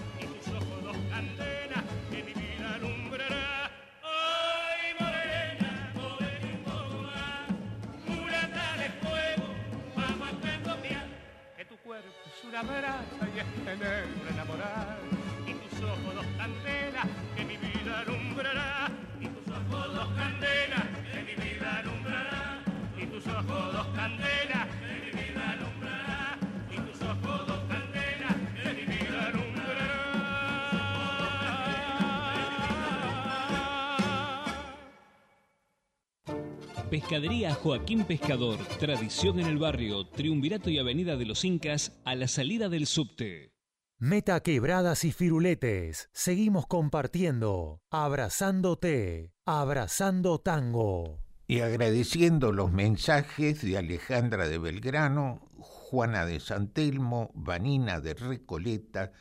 Pescadería 37.10 37.56
Joaquín 37.56 38.04
Pescador, 38.04 38.60
tradición 38.80 39.40
en 39.40 39.48
el 39.48 39.58
barrio, 39.58 40.06
Triunvirato 40.06 40.70
y 40.70 40.78
Avenida 40.78 41.18
de 41.18 41.26
los 41.26 41.44
Incas, 41.44 42.00
a 42.06 42.14
la 42.14 42.28
salida 42.28 42.70
del 42.70 42.86
subte. 42.86 43.52
Meta 43.98 44.40
quebradas 44.42 45.04
y 45.04 45.12
firuletes. 45.12 46.12
Seguimos 46.14 46.68
compartiendo. 46.68 47.82
Abrazándote. 47.90 49.34
Abrazando 49.44 50.40
tango. 50.40 51.18
Y 51.48 51.62
agradeciendo 51.62 52.52
los 52.52 52.72
mensajes 52.72 53.64
de 53.64 53.80
Alejandra 53.80 54.48
de 54.48 54.60
Belgrano, 54.60 55.50
Juana 55.58 56.28
de 56.28 56.40
Santelmo, 56.40 57.32
Vanina 57.34 58.02
de 58.02 58.14
Recoleta, 58.14 59.14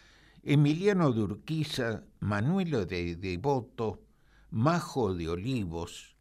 Emiliano 0.43 1.13
de 1.13 1.23
Urquiza, 1.23 2.05
Manuelo 2.21 2.85
de 2.85 3.17
Devoto, 3.17 4.03
Majo 4.51 5.15
de 5.15 5.31
Olivos, 5.31 6.18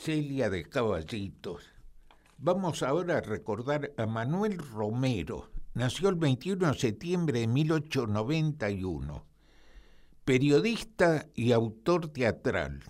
Celia 0.00 0.48
de 0.48 0.64
Caballitos. 0.64 1.64
Vamos 2.38 2.84
ahora 2.84 3.18
a 3.18 3.20
recordar 3.20 3.92
a 3.96 4.06
Manuel 4.06 4.58
Romero. 4.58 5.50
Nació 5.74 6.08
el 6.08 6.14
21 6.14 6.68
de 6.68 6.78
septiembre 6.78 7.40
de 7.40 7.48
1891. 7.48 9.26
Periodista 10.24 11.26
y 11.34 11.50
autor 11.50 12.12
teatral. 12.12 12.84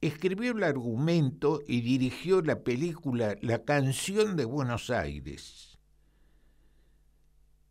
Escribió 0.00 0.52
el 0.52 0.62
argumento 0.62 1.62
y 1.66 1.80
dirigió 1.80 2.42
la 2.42 2.60
película 2.60 3.36
La 3.42 3.64
canción 3.64 4.36
de 4.36 4.44
Buenos 4.44 4.90
Aires, 4.90 5.78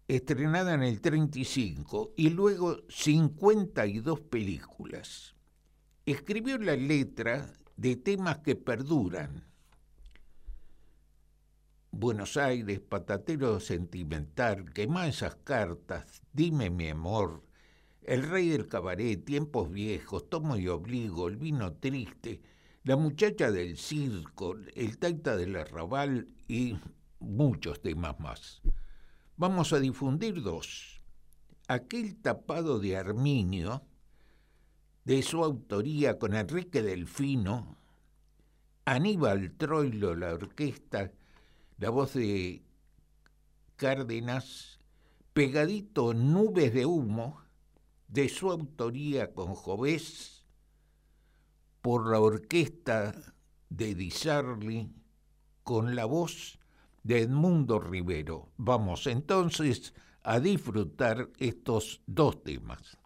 estrenada 0.09 0.73
en 0.73 0.83
el 0.83 0.99
35, 0.99 2.13
y 2.17 2.29
luego 2.31 2.81
52 2.89 4.19
películas. 4.19 5.33
Escribió 6.05 6.57
la 6.57 6.75
letra 6.75 7.56
de 7.77 7.95
temas 7.95 8.39
que 8.39 8.55
perduran. 8.55 9.45
Buenos 11.91 12.35
Aires, 12.37 12.79
patatero 12.79 13.59
sentimental, 13.59 14.73
quema 14.73 15.07
esas 15.07 15.35
cartas, 15.35 16.21
dime 16.33 16.69
mi 16.69 16.89
amor, 16.89 17.43
el 18.01 18.23
rey 18.23 18.49
del 18.49 18.67
cabaret, 18.67 19.23
tiempos 19.23 19.71
viejos, 19.71 20.29
tomo 20.29 20.57
y 20.57 20.67
obligo, 20.67 21.27
el 21.27 21.37
vino 21.37 21.73
triste, 21.73 22.41
la 22.83 22.97
muchacha 22.97 23.51
del 23.51 23.77
circo, 23.77 24.55
el 24.75 24.97
taita 24.97 25.35
del 25.37 25.55
arrabal 25.55 26.27
y 26.47 26.77
muchos 27.19 27.81
temas 27.81 28.19
más. 28.19 28.61
Vamos 29.35 29.71
a 29.73 29.79
difundir 29.79 30.41
dos. 30.41 31.01
Aquel 31.67 32.15
tapado 32.15 32.79
de 32.79 32.97
Arminio, 32.97 33.83
de 35.07 35.23
su 35.23 35.41
autoría 35.41 36.19
con 36.19 36.35
Enrique 36.35 36.81
Delfino, 36.81 37.77
Aníbal 38.83 39.53
Troilo, 39.53 40.13
la 40.15 40.33
orquesta, 40.33 41.13
la 41.77 41.89
voz 41.89 42.15
de 42.15 42.61
Cárdenas, 43.77 44.81
pegadito 45.31 46.13
Nubes 46.13 46.73
de 46.73 46.85
Humo, 46.85 47.39
de 48.09 48.27
su 48.27 48.51
autoría 48.51 49.33
con 49.33 49.55
Jovés, 49.55 50.43
por 51.81 52.11
la 52.11 52.19
orquesta 52.19 53.15
de 53.69 53.95
Di 53.95 54.11
Sarli, 54.11 54.91
con 55.63 55.95
la 55.95 56.03
voz 56.03 56.59
de 57.03 57.21
Edmundo 57.21 57.79
Rivero. 57.79 58.49
Vamos 58.57 59.07
entonces 59.07 59.93
a 60.21 60.41
disfrutar 60.41 61.29
estos 61.37 62.01
dos 62.07 62.43
temas. 62.43 62.97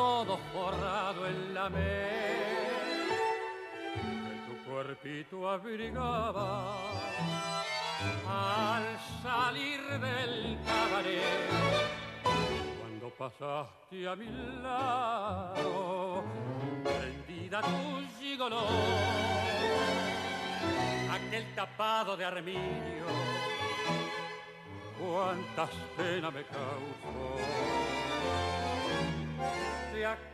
Todo 0.00 0.38
forrado 0.54 1.26
en 1.26 1.52
la 1.52 1.68
mes, 1.68 1.82
que 4.24 4.34
tu 4.46 4.54
cuerpito 4.70 5.36
abrigaba 5.46 6.74
al 8.26 8.84
salir 9.22 9.82
del 10.06 10.58
cabaret. 10.68 11.50
Cuando 12.78 13.10
pasaste 13.22 14.08
a 14.08 14.16
mi 14.16 14.30
lado, 14.62 16.24
prendida 16.82 17.60
tu 17.60 17.80
gigoló, 18.18 18.64
aquel 21.16 21.44
tapado 21.54 22.16
de 22.16 22.24
armiño, 22.24 23.06
cuántas 24.98 25.70
penas 25.94 26.32
me 26.32 26.42
causó. 26.44 28.09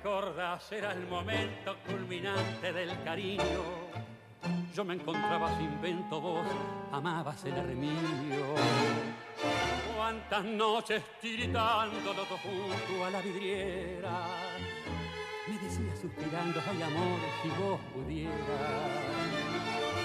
¿Te? 0.02 0.76
Era 0.76 0.92
el 0.92 1.06
momento 1.06 1.76
culminante 1.86 2.72
del 2.72 3.02
cariño 3.02 3.86
yo 4.76 4.84
me 4.84 4.92
encontraba 4.92 5.56
sin 5.56 5.80
vento, 5.80 6.20
vos 6.20 6.46
amabas 6.92 7.42
el 7.46 7.54
armiño. 7.54 8.54
Cuántas 9.96 10.44
noches 10.44 11.02
tiritando 11.18 12.12
los 12.12 12.28
dos 12.28 12.40
junto 12.42 13.04
a 13.06 13.10
la 13.10 13.22
vidriera. 13.22 14.26
Me 15.46 15.58
decía 15.58 15.96
suspirando, 15.96 16.60
ay 16.68 16.82
amor, 16.82 17.20
si 17.42 17.48
vos 17.48 17.80
pudieras. 17.94 18.34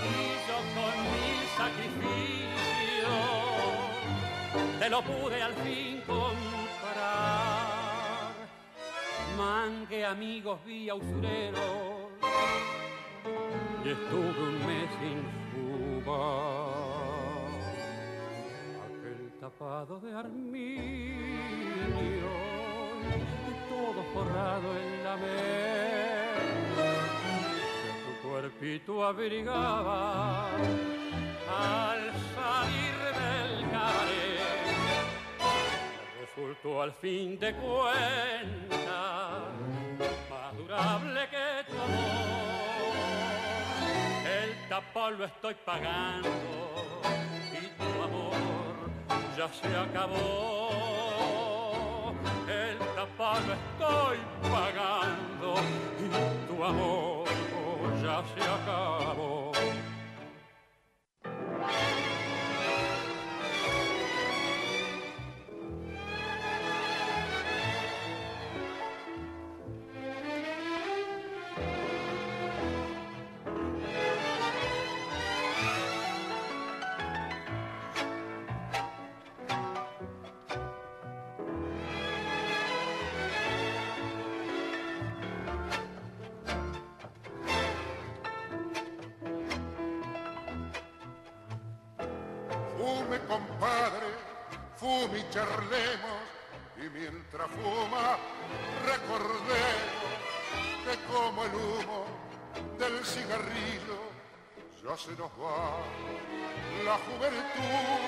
Y 0.07 0.15
yo 0.47 0.57
con 0.73 0.95
mi 1.11 1.45
sacrificio 1.57 3.11
te 4.79 4.89
lo 4.89 5.01
pude 5.01 5.43
al 5.43 5.53
fin 5.55 6.01
comprar. 6.07 6.60
Mangue 9.41 10.05
amigos, 10.05 10.59
vía 10.65 10.93
usureros 10.93 12.11
y 13.83 13.89
estuve 13.89 14.41
un 14.49 14.57
mes 14.67 14.89
sin 14.99 15.19
fumar. 15.49 16.69
Aquel 18.85 19.21
tapado 19.39 19.99
de 19.99 20.13
armiño 20.13 20.91
todo 23.67 24.01
forrado 24.13 24.67
en 24.83 24.89
la 25.03 25.15
mesa 25.17 25.81
tu 28.03 28.11
cuerpito 28.27 29.03
abrigaba 29.03 30.49
al 31.49 32.01
salir 32.35 32.80
Resultó 36.35 36.81
al 36.81 36.93
fin 36.93 37.37
de 37.37 37.53
cuentas 37.53 38.79
más 40.29 40.57
durable 40.57 41.27
que 41.29 41.71
tu 41.71 41.77
amor 41.77 42.31
el 44.41 44.69
tapón 44.69 45.17
lo 45.17 45.25
estoy 45.25 45.55
pagando 45.65 46.29
y 47.51 47.67
tu 47.77 48.01
amor 48.01 48.75
ya 49.37 49.49
se 49.49 49.67
acabó. 49.75 50.13
El 52.47 52.77
tapón 52.95 53.47
lo 53.47 53.53
estoy 53.53 54.17
pagando 54.41 55.55
y 55.99 56.07
tu 56.47 56.63
amor 56.63 57.25
ya 58.01 58.23
se 58.33 58.41
acabó. 58.49 59.40
Charlemos 95.31 96.19
y 96.75 96.89
mientras 96.89 97.47
fuma 97.51 98.17
recordemos 98.85 100.11
que 100.83 101.13
como 101.13 101.45
el 101.45 101.55
humo 101.55 102.05
del 102.77 103.05
cigarrillo 103.05 104.11
ya 104.83 104.97
se 104.97 105.11
nos 105.11 105.31
va 105.39 105.77
la 106.83 106.97
juventud. 106.97 108.01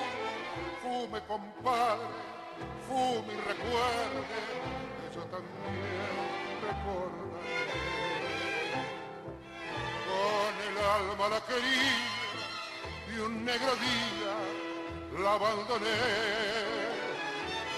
Fume 0.82 1.20
compadre, 1.22 2.04
fume 2.86 3.32
y 3.32 3.36
recuerde 3.36 4.20
que 5.00 5.14
yo 5.14 5.24
también 5.24 6.14
recordaré. 6.60 7.94
Con 10.06 10.54
el 10.68 10.76
alma 10.78 11.28
la 11.28 11.40
quería 11.46 13.14
y 13.14 13.18
un 13.18 13.44
negro 13.44 13.72
día 13.76 15.22
la 15.22 15.32
abandoné 15.34 16.53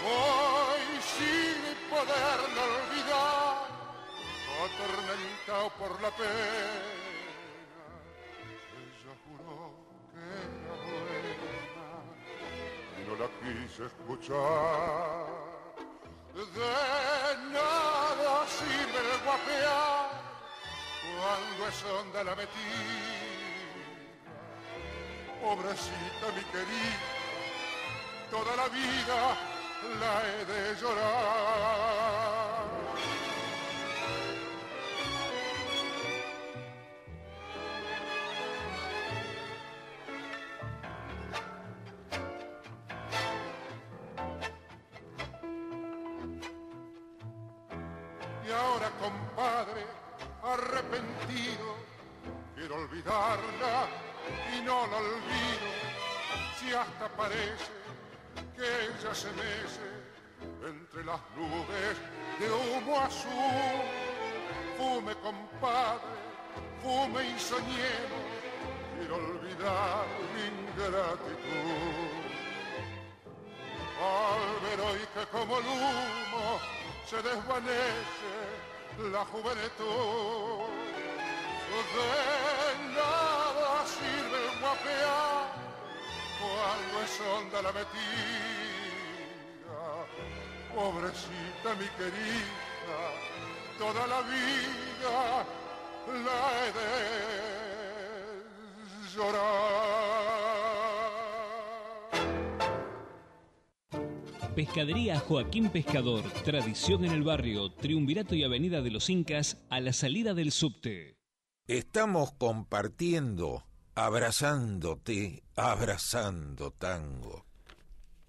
Hoy 0.09 0.85
sin 1.19 1.61
poderlo 1.91 2.61
olvidar, 2.63 3.67
atormentado 4.65 5.67
por 5.79 6.01
la 6.01 6.11
pena, 6.13 6.85
ella 8.85 9.13
juró 9.25 9.75
que 10.13 10.23
era 10.47 10.75
buena 10.87 11.91
y 12.97 13.01
no 13.09 13.15
la 13.17 13.29
quise 13.41 13.87
escuchar. 13.87 15.27
De 16.37 16.73
nada 17.51 18.47
sirve 18.47 18.99
el 19.01 19.11
guapear 19.25 20.07
cuando 21.17 21.61
es 21.69 21.83
onda 21.85 22.23
la 22.23 22.35
metida. 22.37 22.55
Pobrecita 25.43 26.27
mi 26.37 26.45
querida, 26.53 27.01
toda 28.31 28.55
la 28.55 28.69
vida 28.69 29.56
la 30.01 30.23
he 30.27 30.45
de 30.45 30.75
llorar. 30.81 32.17
Y 48.47 48.51
ahora, 48.51 48.91
compadre, 49.01 49.87
arrepentido, 50.43 51.77
quiero 52.55 52.77
olvidarla 52.77 53.89
y 54.57 54.63
no 54.63 54.87
la 54.87 54.97
olvido, 54.97 55.69
si 56.59 56.73
hasta 56.73 57.09
parece 57.17 57.86
que 58.57 58.63
ella 58.63 59.15
se 59.15 59.31
mece 59.33 59.87
entre 60.67 61.05
las 61.05 61.21
nubes 61.37 61.97
de 62.39 62.51
humo 62.51 63.01
azul. 63.01 63.83
Fume, 64.77 65.15
compadre, 65.17 66.01
fume 66.83 67.25
y 67.29 67.39
soñemos, 67.39 68.27
quiero 68.99 69.17
olvidar 69.17 70.07
mi 70.35 70.43
ingratitud. 70.53 72.27
Al 73.99 74.61
ver 74.65 74.81
hoy 74.81 75.01
que 75.15 75.27
como 75.31 75.59
el 75.59 75.65
humo 75.65 76.61
se 77.07 77.17
desvanece 77.17 78.35
la 79.11 79.25
juventud, 79.27 80.67
de 81.95 82.95
nada 82.95 83.85
sirve 83.87 84.61
guapear 84.61 85.66
cuando 86.39 87.03
es 87.05 87.21
honda 87.21 87.63
la 87.63 87.73
metida. 87.73 87.97
Pobrecita 90.75 91.75
mi 91.79 91.89
querida, 91.97 93.01
toda 93.79 94.07
la 94.07 94.21
vida 94.23 95.47
la 96.25 96.41
he 96.59 96.73
de 96.73 96.87
llorar. 99.15 100.27
Pescadería 104.55 105.19
Joaquín 105.21 105.69
Pescador, 105.69 106.23
tradición 106.45 107.05
en 107.05 107.13
el 107.13 107.23
barrio, 107.23 107.71
Triunvirato 107.73 108.35
y 108.35 108.43
Avenida 108.43 108.81
de 108.81 108.91
los 108.91 109.11
Incas, 109.11 109.59
a 109.69 109.81
la 109.81 109.93
salida 109.93 110.33
del 110.33 110.51
subte. 110.51 111.19
Estamos 111.67 112.33
compartiendo 112.33 113.65
abrazándote, 113.97 115.43
abrazando 115.57 116.71
tango. 116.71 117.47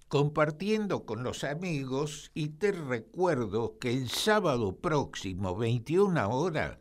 Compartiendo 0.08 1.06
con 1.06 1.24
los 1.24 1.44
amigos 1.44 2.32
y 2.34 2.48
te 2.48 2.72
recuerdo 2.72 3.78
que 3.78 3.92
el 3.92 4.10
sábado 4.10 4.78
próximo, 4.78 5.58
21 5.58 6.30
horas, 6.30 6.80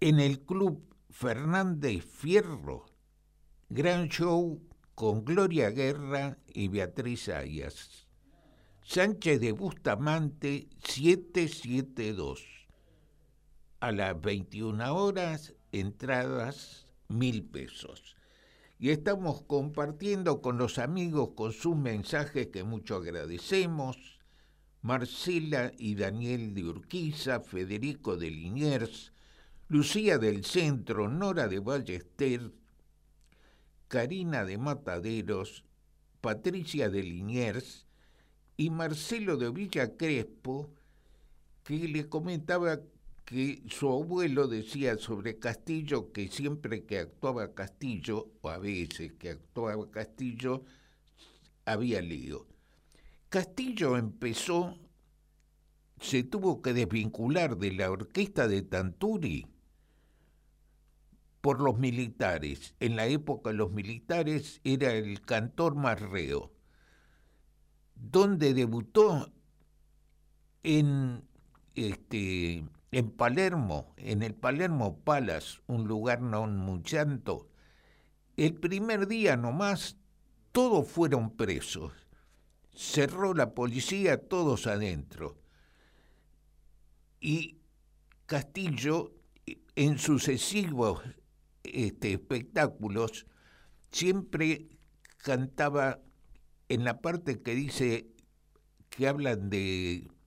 en 0.00 0.18
el 0.18 0.40
Club 0.40 0.82
Fernández 1.10 2.06
Fierro, 2.06 2.86
Gran 3.68 4.08
show 4.08 4.58
con 4.94 5.26
Gloria 5.26 5.68
Guerra 5.68 6.38
y 6.46 6.68
Beatriz 6.68 7.28
Ayas. 7.28 8.06
Sánchez 8.82 9.40
de 9.42 9.52
Bustamante 9.52 10.70
772. 10.82 12.66
A 13.80 13.92
las 13.92 14.18
21 14.18 14.94
horas, 14.96 15.54
entradas 15.72 16.86
mil 17.08 17.44
pesos. 17.44 18.16
Y 18.78 18.90
estamos 18.90 19.42
compartiendo 19.42 20.40
con 20.40 20.58
los 20.58 20.78
amigos 20.78 21.30
con 21.34 21.52
sus 21.52 21.76
mensajes 21.76 22.48
que 22.48 22.62
mucho 22.64 22.96
agradecemos. 22.96 24.20
Marcela 24.82 25.72
y 25.76 25.96
Daniel 25.96 26.54
de 26.54 26.64
Urquiza, 26.64 27.40
Federico 27.40 28.16
de 28.16 28.30
Liniers, 28.30 29.12
Lucía 29.68 30.18
del 30.18 30.44
Centro, 30.44 31.08
Nora 31.08 31.48
de 31.48 31.58
Ballester, 31.58 32.52
Karina 33.88 34.44
de 34.44 34.58
Mataderos, 34.58 35.64
Patricia 36.20 36.88
de 36.88 37.02
Liniers 37.02 37.86
y 38.56 38.70
Marcelo 38.70 39.36
de 39.36 39.50
Villa 39.50 39.96
Crespo, 39.96 40.70
que 41.64 41.88
le 41.88 42.08
comentaba 42.08 42.80
que 43.28 43.62
su 43.68 43.90
abuelo 43.90 44.48
decía 44.48 44.96
sobre 44.96 45.38
Castillo 45.38 46.12
que 46.12 46.28
siempre 46.28 46.86
que 46.86 46.98
actuaba 46.98 47.52
Castillo, 47.52 48.32
o 48.40 48.48
a 48.48 48.56
veces 48.56 49.12
que 49.18 49.28
actuaba 49.28 49.90
Castillo, 49.90 50.64
había 51.66 52.00
lío. 52.00 52.46
Castillo 53.28 53.98
empezó, 53.98 54.78
se 56.00 56.22
tuvo 56.22 56.62
que 56.62 56.72
desvincular 56.72 57.58
de 57.58 57.72
la 57.72 57.90
orquesta 57.90 58.48
de 58.48 58.62
Tanturi 58.62 59.46
por 61.42 61.60
los 61.60 61.78
militares. 61.78 62.74
En 62.80 62.96
la 62.96 63.08
época 63.08 63.52
los 63.52 63.70
militares 63.72 64.62
era 64.64 64.94
el 64.94 65.20
cantor 65.20 65.74
más 65.74 66.00
reo, 66.00 66.50
donde 67.94 68.54
debutó 68.54 69.30
en, 70.62 71.22
este, 71.74 72.64
en 72.90 73.10
Palermo, 73.10 73.94
en 73.96 74.22
el 74.22 74.34
Palermo 74.34 74.98
Palace, 75.00 75.60
un 75.66 75.86
lugar 75.86 76.22
no 76.22 76.46
muy 76.46 76.82
santo. 76.84 77.48
El 78.36 78.54
primer 78.54 79.06
día 79.06 79.36
nomás 79.36 79.96
todos 80.52 80.88
fueron 80.88 81.36
presos. 81.36 81.92
Cerró 82.74 83.34
la 83.34 83.54
policía, 83.54 84.28
todos 84.28 84.66
adentro. 84.66 85.36
Y 87.20 87.58
Castillo, 88.26 89.12
en 89.74 89.98
sucesivos 89.98 91.02
este, 91.64 92.12
espectáculos, 92.12 93.26
siempre 93.90 94.68
cantaba 95.18 96.00
en 96.68 96.84
la 96.84 97.00
parte 97.00 97.42
que 97.42 97.54
dice 97.54 98.08
que 98.90 99.08
hablan 99.08 99.50
de, 99.50 99.58
de 99.58 100.17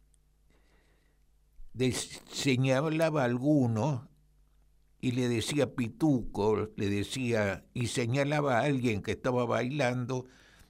señalaba 2.30 3.22
a 3.22 3.26
alguno 3.26 4.10
y 5.00 5.12
le 5.12 5.28
decía 5.28 5.76
pituco, 5.76 6.70
le 6.76 6.90
decía 6.90 7.66
y 7.74 7.88
señalaba 7.88 8.60
a 8.60 8.64
alguien 8.64 9.02
que 9.02 9.12
estaba 9.12 9.46
bailando, 9.46 10.28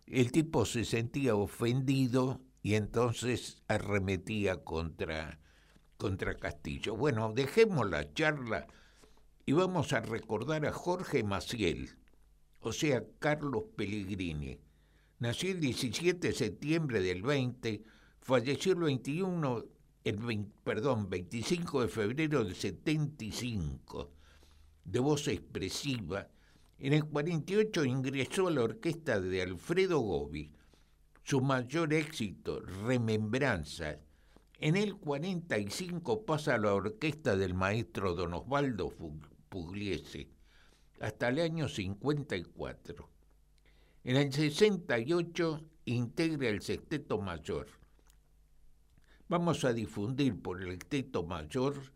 el 0.08 0.32
tipo 0.32 0.66
se 0.66 0.86
sentía 0.86 1.36
ofendido 1.36 2.42
y 2.64 2.76
entonces 2.76 3.62
arremetía 3.68 4.64
contra, 4.64 5.40
contra 5.98 6.36
Castillo. 6.36 6.96
Bueno, 6.96 7.34
dejemos 7.34 7.90
la 7.90 8.14
charla 8.14 8.68
y 9.46 9.54
vamos 9.54 9.94
a 9.94 10.02
recordar 10.02 10.66
a 10.66 10.72
Jorge 10.72 11.24
Maciel, 11.24 11.98
o 12.60 12.72
sea, 12.72 13.04
Carlos 13.20 13.64
Pellegrini. 13.76 14.60
Nació 15.20 15.52
el 15.52 15.60
17 15.60 16.28
de 16.28 16.34
septiembre 16.34 17.02
del 17.02 17.22
20, 17.22 17.84
falleció 18.22 18.74
el 18.74 18.80
21, 18.80 19.66
el 20.04 20.46
perdón, 20.64 21.10
25 21.10 21.82
de 21.82 21.88
febrero 21.88 22.44
del 22.44 22.56
75, 22.56 24.12
de 24.84 25.00
voz 25.00 25.28
expresiva. 25.28 26.28
En 26.80 26.94
el 26.94 27.06
48 27.06 27.86
ingresó 27.86 28.48
a 28.48 28.52
la 28.52 28.64
orquesta 28.64 29.20
de 29.20 29.42
Alfredo 29.42 30.00
Gobi. 30.00 30.52
Su 31.24 31.42
mayor 31.42 31.94
éxito, 31.94 32.62
Remembranza, 32.62 34.00
en 34.58 34.76
el 34.76 34.96
45 34.96 36.24
pasa 36.24 36.56
a 36.56 36.58
la 36.58 36.74
orquesta 36.74 37.36
del 37.36 37.54
maestro 37.54 38.14
Don 38.14 38.34
Osvaldo 38.34 38.94
Pugliese 39.50 40.30
hasta 41.00 41.30
el 41.30 41.40
año 41.40 41.68
54. 41.68 43.10
En 44.04 44.16
el 44.18 44.32
68 44.32 45.62
integra 45.86 46.50
el 46.50 46.62
Sexteto 46.62 47.20
Mayor. 47.20 47.81
Vamos 49.32 49.64
a 49.64 49.72
difundir 49.72 50.42
por 50.42 50.62
el 50.62 50.72
Sexteto 50.72 51.24
Mayor 51.24 51.94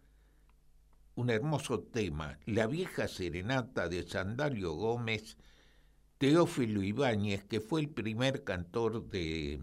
un 1.15 1.29
hermoso 1.29 1.81
tema, 1.81 2.39
La 2.45 2.65
vieja 2.65 3.09
serenata 3.09 3.89
de 3.89 4.07
Sandalio 4.07 4.71
Gómez, 4.71 5.35
Teófilo 6.17 6.81
Ibáñez, 6.81 7.43
que 7.43 7.59
fue 7.59 7.81
el 7.81 7.89
primer 7.89 8.45
cantor 8.45 9.09
de, 9.09 9.59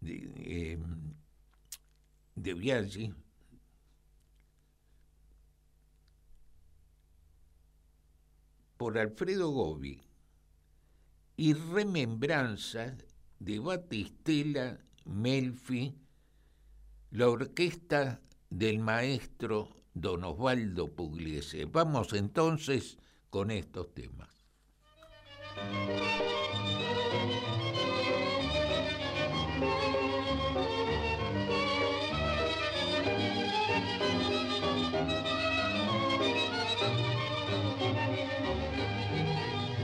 de, 0.00 0.72
em, 0.72 1.12
de 2.36 3.14
por 8.78 8.96
Alfredo 8.96 9.50
Gobi. 9.50 10.00
Y 11.36 11.52
Remembranza 11.52 12.96
de 13.40 13.58
Batistela 13.58 14.87
Melfi, 15.08 15.94
la 17.10 17.28
orquesta 17.28 18.20
del 18.50 18.78
maestro 18.78 19.68
don 19.94 20.24
Osvaldo 20.24 20.94
Pugliese. 20.94 21.64
Vamos 21.64 22.12
entonces 22.12 22.98
con 23.30 23.50
estos 23.50 23.94
temas. 23.94 24.28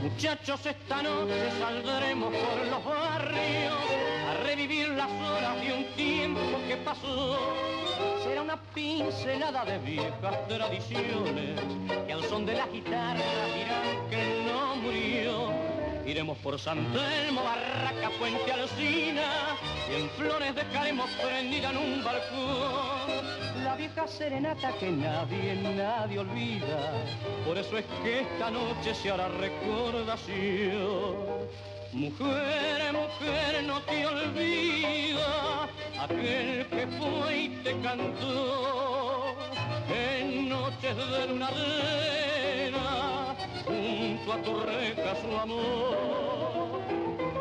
Muchachos, 0.01 0.65
esta 0.65 1.01
noche 1.01 1.51
saldremos 1.59 2.33
por 2.33 2.67
los 2.67 2.85
barrios 2.85 4.14
a 4.55 4.57
revivir 4.57 4.89
las 4.89 5.11
horas 5.11 5.61
de 5.61 5.73
un 5.73 5.85
tiempo 5.95 6.39
que 6.67 6.77
pasó. 6.77 7.37
Será 8.23 8.41
una 8.41 8.57
pincelada 8.73 9.65
de 9.65 9.77
viejas 9.79 10.47
tradiciones 10.47 11.59
que 12.07 12.13
al 12.13 12.23
son 12.23 12.45
de 12.45 12.53
la 12.53 12.65
guitarra 12.67 13.21
dirán 13.55 14.09
que 14.09 14.43
no 14.45 14.75
murió. 14.77 15.51
Iremos 16.05 16.37
por 16.37 16.57
San 16.59 16.77
Telmo, 16.93 17.43
Barraca, 17.43 18.09
Puente 18.17 18.51
Alcina 18.51 19.57
y 19.91 19.95
en 20.01 20.09
flores 20.11 20.55
dejaremos 20.55 21.09
prendida 21.11 21.71
en 21.71 21.77
un 21.77 22.03
balcón 22.03 23.25
la 23.63 23.75
vieja 23.75 24.07
serenata 24.07 24.71
que 24.79 24.89
nadie, 24.91 25.55
nadie 25.75 26.19
olvida. 26.19 26.93
Por 27.45 27.57
eso 27.57 27.77
es 27.77 27.85
que 28.03 28.21
esta 28.21 28.51
noche 28.51 28.93
se 28.93 29.11
hará 29.11 29.27
recordación. 29.27 31.15
Mujer, 31.95 32.91
mujer, 32.91 33.63
no 33.65 33.81
te 33.83 34.05
olvida 34.05 35.69
aquel 35.97 36.67
que 36.67 36.87
fue 36.87 37.37
y 37.37 37.49
te 37.63 37.71
cantó 37.79 39.33
en 39.87 40.49
noches 40.49 40.97
de 40.97 41.27
luna 41.27 41.49
llena 41.51 43.33
junto 43.63 44.33
a 44.33 44.41
tu 44.41 44.59
reja 44.59 45.15
su 45.21 45.37
amor. 45.37 46.81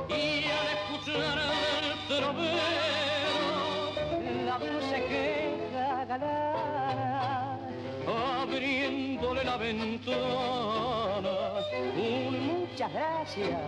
Y 0.08 0.44
al 0.44 0.68
escuchar 0.78 1.36
el 1.82 1.88
trovero 2.06 3.50
la 4.46 4.56
dulce 4.56 4.96
que 5.08 5.24
abriéndole 8.40 9.44
la 9.44 9.56
ventana, 9.56 10.63
gracias. 12.92 13.60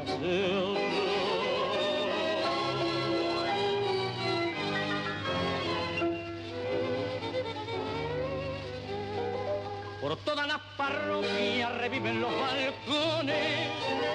Por 10.00 10.16
todas 10.18 10.46
las 10.46 10.60
parroquias 10.76 11.78
reviven 11.78 12.20
los 12.20 12.30
balcones 12.30 13.68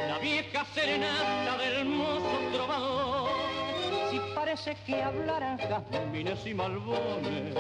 la 0.08 0.20
vieja 0.20 0.66
serenata 0.74 1.58
del 1.58 1.86
mozo 1.86 2.40
trovador. 2.54 3.30
Si 4.10 4.20
parece 4.34 4.78
que 4.86 5.04
hablaran 5.04 5.58
jazmines 5.58 6.46
y 6.46 6.54
malbones, 6.54 7.56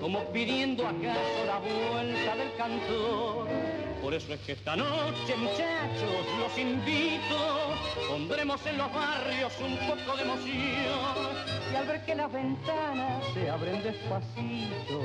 como 0.00 0.24
pidiendo 0.32 0.86
acaso 0.86 1.44
la 1.46 1.58
vuelta 1.58 2.36
del 2.36 2.56
cantor. 2.56 3.85
Por 4.06 4.14
eso 4.14 4.32
es 4.34 4.40
que 4.42 4.52
esta 4.52 4.76
noche, 4.76 5.34
muchachos, 5.36 6.26
los 6.38 6.56
invito, 6.56 7.74
pondremos 8.08 8.64
en 8.64 8.78
los 8.78 8.92
barrios 8.94 9.52
un 9.60 9.76
poco 9.78 10.16
de 10.16 10.22
emoción. 10.22 11.34
Y 11.72 11.74
al 11.74 11.86
ver 11.88 12.04
que 12.04 12.14
las 12.14 12.32
ventanas 12.32 13.24
se 13.34 13.50
abren 13.50 13.82
despacito, 13.82 15.00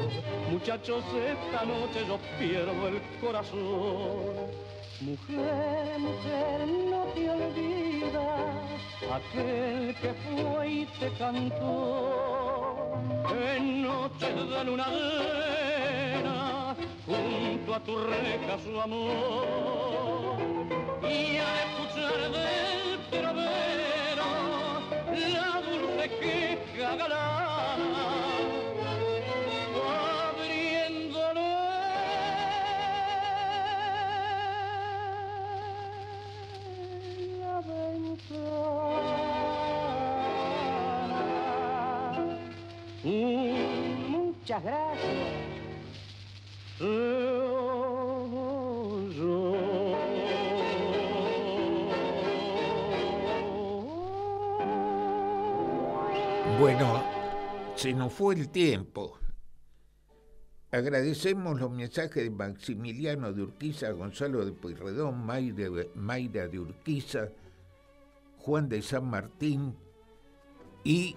muchachos, 0.52 1.04
esta 1.16 1.66
noche 1.66 2.06
yo 2.08 2.20
pierdo 2.38 2.90
el 2.90 3.02
corazón. 3.20 4.52
Mujer, 5.00 5.98
mujer, 5.98 6.68
no 6.68 7.06
te 7.16 7.28
olvidas 7.28 8.52
aquel 9.12 9.96
que 9.96 10.14
fue 10.14 10.70
y 10.70 10.86
te 11.00 11.12
cantó 11.14 13.02
en 13.56 13.82
noche 13.82 14.32
de 14.32 14.64
luna 14.64 14.88
llena 14.90 15.51
junto 17.12 17.76
a 17.76 17.80
tu 17.80 17.98
reja 17.98 18.58
su 18.64 18.80
amor. 18.80 20.38
Y 21.04 21.38
al 21.38 21.58
escuchar 21.68 22.32
del 22.32 23.00
trovero 23.10 24.30
la 25.34 25.62
dulce 25.62 26.10
queja 26.20 26.96
galana 26.96 28.22
Muchas 43.04 44.64
gracias. 44.64 45.41
Bueno, 56.60 57.04
se 57.76 57.94
nos 57.94 58.12
fue 58.12 58.34
el 58.34 58.50
tiempo. 58.50 59.20
Agradecemos 60.72 61.60
los 61.60 61.70
mensajes 61.70 62.24
de 62.24 62.32
Maximiliano 62.32 63.32
de 63.32 63.44
Urquiza, 63.44 63.92
Gonzalo 63.92 64.44
de 64.44 64.52
Pueyrredón, 64.52 65.24
Mayra 65.24 66.48
de 66.48 66.60
Urquiza, 66.60 67.30
Juan 68.40 68.70
de 68.70 68.82
San 68.82 69.08
Martín 69.08 69.76
y 70.84 71.16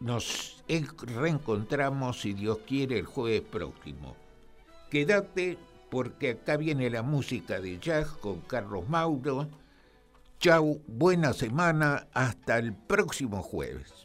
nos 0.00 0.64
reencontramos, 0.66 2.22
si 2.22 2.32
Dios 2.32 2.60
quiere, 2.66 2.98
el 2.98 3.04
jueves 3.04 3.42
próximo. 3.42 4.21
Quédate 4.92 5.56
porque 5.90 6.32
acá 6.32 6.58
viene 6.58 6.90
la 6.90 7.00
música 7.00 7.62
de 7.62 7.78
jazz 7.78 8.08
con 8.08 8.42
Carlos 8.42 8.86
Mauro. 8.90 9.48
Chau, 10.38 10.82
buena 10.86 11.32
semana, 11.32 12.08
hasta 12.12 12.58
el 12.58 12.74
próximo 12.74 13.42
jueves. 13.42 14.02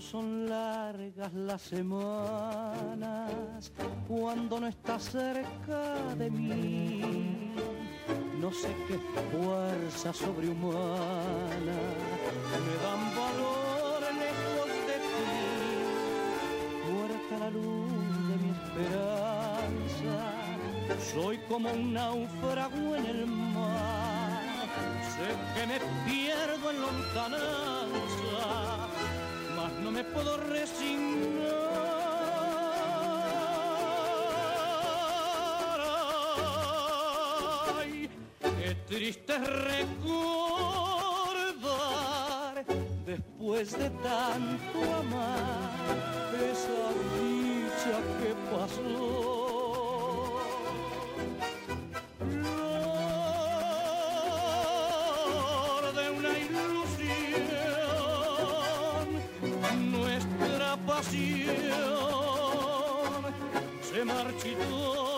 son 0.00 0.48
largas 0.48 1.34
las 1.34 1.60
semanas 1.60 3.30
cuando 4.08 4.58
no 4.58 4.66
estás 4.66 5.04
cerca 5.10 6.14
de 6.16 6.30
mí. 6.30 7.54
No 8.40 8.50
sé 8.52 8.74
qué 8.88 8.98
fuerza 9.30 10.12
sobrehumana 10.12 11.78
me 12.66 12.74
dan 12.84 13.02
valor 13.14 14.00
lejos 14.24 14.70
de 14.88 14.96
ti. 15.10 15.32
Muerta 16.90 17.34
la 17.38 17.50
luz 17.50 18.10
de 18.28 18.34
mi 18.42 18.50
esperanza, 18.58 20.16
soy 21.12 21.36
como 21.48 21.70
un 21.70 21.92
náufrago 21.92 22.96
en 22.96 23.04
el 23.06 23.26
mar. 23.26 24.42
Sé 25.14 25.28
que 25.54 25.66
me 25.66 25.78
pierdo 26.06 26.70
en 26.70 26.80
lontananza 26.80 28.50
no 29.82 29.90
me 29.90 30.04
puedo 30.04 30.36
resignar. 30.36 31.39
Triste 38.90 39.38
recordar 39.38 39.94
después 43.06 43.70
de 43.78 43.88
tanto 43.88 44.78
amar 44.82 45.70
esa 46.34 46.88
dicha 47.14 47.96
que 48.18 48.34
pasó. 48.50 49.30
se 63.92 64.04
marchitó 64.04 65.09